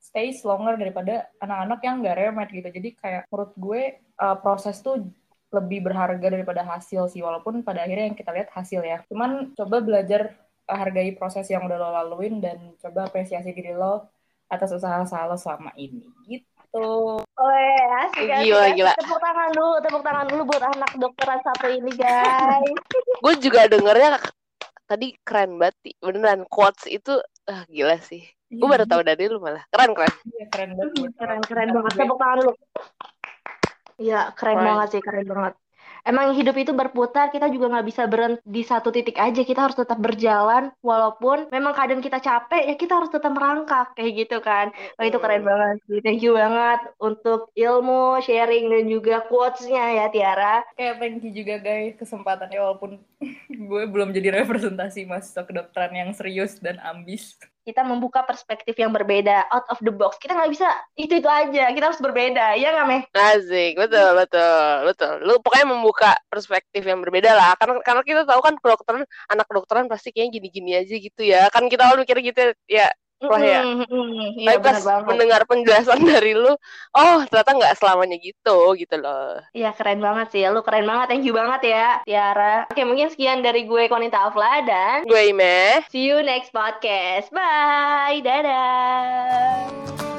stays 0.00 0.40
longer 0.46 0.80
daripada 0.80 1.28
anak-anak 1.42 1.80
yang 1.84 1.94
gak 2.00 2.16
remet 2.16 2.48
gitu. 2.54 2.68
Jadi 2.72 2.88
kayak 2.96 3.22
menurut 3.28 3.52
gue 3.58 3.82
uh, 4.22 4.36
proses 4.40 4.78
tuh 4.80 5.04
lebih 5.50 5.82
berharga 5.82 6.30
daripada 6.30 6.62
hasil 6.62 7.10
sih. 7.10 7.20
Walaupun 7.20 7.66
pada 7.66 7.82
akhirnya 7.84 8.06
yang 8.06 8.16
kita 8.16 8.30
lihat 8.30 8.48
hasil 8.54 8.80
ya. 8.86 9.02
Cuman 9.10 9.52
coba 9.58 9.82
belajar 9.82 10.38
hargai 10.70 11.10
proses 11.18 11.50
yang 11.50 11.66
udah 11.66 11.76
lo 11.76 11.90
laluin 11.90 12.38
dan 12.38 12.78
coba 12.78 13.10
apresiasi 13.10 13.50
diri 13.50 13.74
lo 13.74 14.06
atas 14.50 14.70
usaha-usaha 14.74 15.30
lo 15.30 15.38
selama 15.38 15.70
ini 15.78 16.02
gitu 16.26 16.46
Oke, 16.70 17.66
asik, 18.06 18.30
asik, 18.30 18.46
Gila, 18.46 18.62
asik. 18.62 18.74
gila. 18.78 18.92
Tepuk 18.94 19.18
tangan 19.18 19.50
dulu, 19.50 19.70
tepuk 19.82 20.02
tangan 20.06 20.26
dulu 20.30 20.42
buat 20.46 20.62
anak 20.62 20.90
dokteran 21.02 21.40
satu 21.42 21.66
ini, 21.66 21.90
guys. 21.98 22.62
gue 23.26 23.34
juga 23.42 23.66
dengernya 23.66 24.22
tadi 24.86 25.18
keren 25.22 25.58
banget 25.58 25.98
beneran 25.98 26.46
quotes 26.46 26.86
itu 26.86 27.18
ah, 27.46 27.62
gila 27.66 27.94
sih 27.98 28.22
gue 28.50 28.66
baru 28.66 28.82
tahu 28.86 29.02
dari 29.06 29.30
lu 29.30 29.38
malah 29.38 29.62
keren 29.70 29.94
keren 29.94 30.10
Iya, 30.26 30.46
keren 30.50 30.70
banget 30.74 31.10
Keren, 31.14 31.40
keren 31.46 31.68
banget. 31.70 31.92
Tepuk 31.94 32.18
tangan 32.18 32.36
dulu. 32.42 32.52
Iya, 34.00 34.20
keren 34.34 34.56
Keren. 34.56 34.66
banget 34.66 34.88
sih, 34.90 35.00
keren 35.02 35.26
banget. 35.26 35.54
Emang 36.06 36.32
hidup 36.32 36.56
itu 36.56 36.72
berputar, 36.72 37.28
kita 37.28 37.48
juga 37.52 37.70
nggak 37.72 37.86
bisa 37.86 38.02
berhenti 38.08 38.42
di 38.44 38.62
satu 38.64 38.88
titik 38.90 39.16
aja. 39.20 39.42
Kita 39.44 39.60
harus 39.68 39.76
tetap 39.78 39.98
berjalan, 40.00 40.72
walaupun 40.80 41.48
memang 41.52 41.72
kadang 41.76 42.00
kita 42.00 42.18
capek, 42.18 42.72
ya 42.72 42.74
kita 42.76 42.98
harus 42.98 43.10
tetap 43.12 43.32
merangkak, 43.32 43.92
kayak 43.94 44.26
gitu 44.26 44.38
kan. 44.40 44.72
Wah, 44.96 45.04
itu 45.06 45.18
keren 45.20 45.44
banget 45.44 45.76
sih. 45.86 46.00
Thank 46.00 46.20
you 46.24 46.36
banget 46.36 46.80
untuk 46.98 47.52
ilmu, 47.54 48.20
sharing, 48.24 48.72
dan 48.72 48.84
juga 48.88 49.24
quotes-nya 49.28 49.84
ya, 50.00 50.06
Tiara. 50.08 50.64
kayak 50.76 50.96
thank 51.00 51.20
you 51.24 51.32
juga 51.32 51.60
guys 51.60 51.94
kesempatannya 51.96 52.58
walaupun 52.58 53.00
gue 53.70 53.82
belum 53.86 54.12
jadi 54.16 54.42
representasi 54.42 55.04
mahasiswa 55.04 55.42
kedokteran 55.44 55.92
yang 55.92 56.10
serius 56.16 56.56
dan 56.58 56.80
ambis 56.80 57.36
Kita 57.60 57.84
membuka 57.84 58.24
perspektif 58.24 58.72
yang 58.80 58.88
berbeda, 58.88 59.44
out 59.52 59.68
of 59.68 59.78
the 59.84 59.92
box. 59.92 60.16
Kita 60.16 60.32
nggak 60.32 60.50
bisa 60.50 60.64
itu-itu 60.96 61.28
aja, 61.28 61.68
kita 61.70 61.92
harus 61.92 62.00
berbeda. 62.00 62.56
Ya 62.56 62.72
nggak, 62.72 62.86
Meh? 62.88 63.02
Asik, 63.12 63.76
betul, 63.76 64.16
betul, 64.16 64.88
betul. 64.88 65.12
Lu 65.28 65.34
pokoknya 65.44 65.66
membuka 65.68 66.16
perspektif 66.32 66.80
yang 66.88 67.04
berbeda 67.04 67.36
lah. 67.36 67.52
Karena 67.60 67.84
karena 67.84 68.02
kita 68.02 68.22
tahu 68.24 68.40
kan 68.40 68.54
kedokteran, 68.56 69.04
anak 69.28 69.44
kedokteran 69.44 69.86
pasti 69.92 70.08
kayaknya 70.08 70.40
gini-gini 70.40 70.70
aja 70.80 70.94
gitu 70.96 71.22
ya. 71.22 71.52
Kan 71.52 71.68
kita 71.68 71.84
awal 71.84 72.00
mikir 72.00 72.16
gitu 72.24 72.56
ya. 72.64 72.88
Wah, 73.20 73.36
ya. 73.36 73.60
Mm, 73.60 73.84
mm, 73.84 73.90
mm. 73.90 74.28
Iya, 74.38 74.48
Tapi 74.48 74.60
pas 74.60 74.72
benar 74.72 74.82
banget. 74.88 75.06
mendengar 75.08 75.40
penjelasan 75.44 76.00
dari 76.02 76.32
lu, 76.32 76.52
oh 76.90 77.18
ternyata 77.28 77.52
nggak 77.52 77.76
selamanya 77.76 78.16
gitu, 78.16 78.58
gitu 78.74 78.96
loh. 78.96 79.44
Iya 79.52 79.70
keren 79.72 80.00
banget 80.00 80.26
sih, 80.32 80.42
lu 80.46 80.60
keren 80.60 80.84
banget, 80.84 81.06
thank 81.08 81.24
you 81.24 81.36
banget 81.36 81.60
ya 81.68 82.00
Tiara. 82.02 82.64
Oke 82.66 82.82
mungkin 82.82 83.08
sekian 83.08 83.40
dari 83.40 83.64
gue 83.64 83.86
Konita 83.86 84.24
Afla 84.24 84.64
dan 84.64 85.04
Gue 85.04 85.30
Ime. 85.30 85.84
see 85.88 86.08
you 86.08 86.20
next 86.20 86.50
podcast. 86.50 87.28
Bye, 87.28 88.24
dadah. 88.24 90.09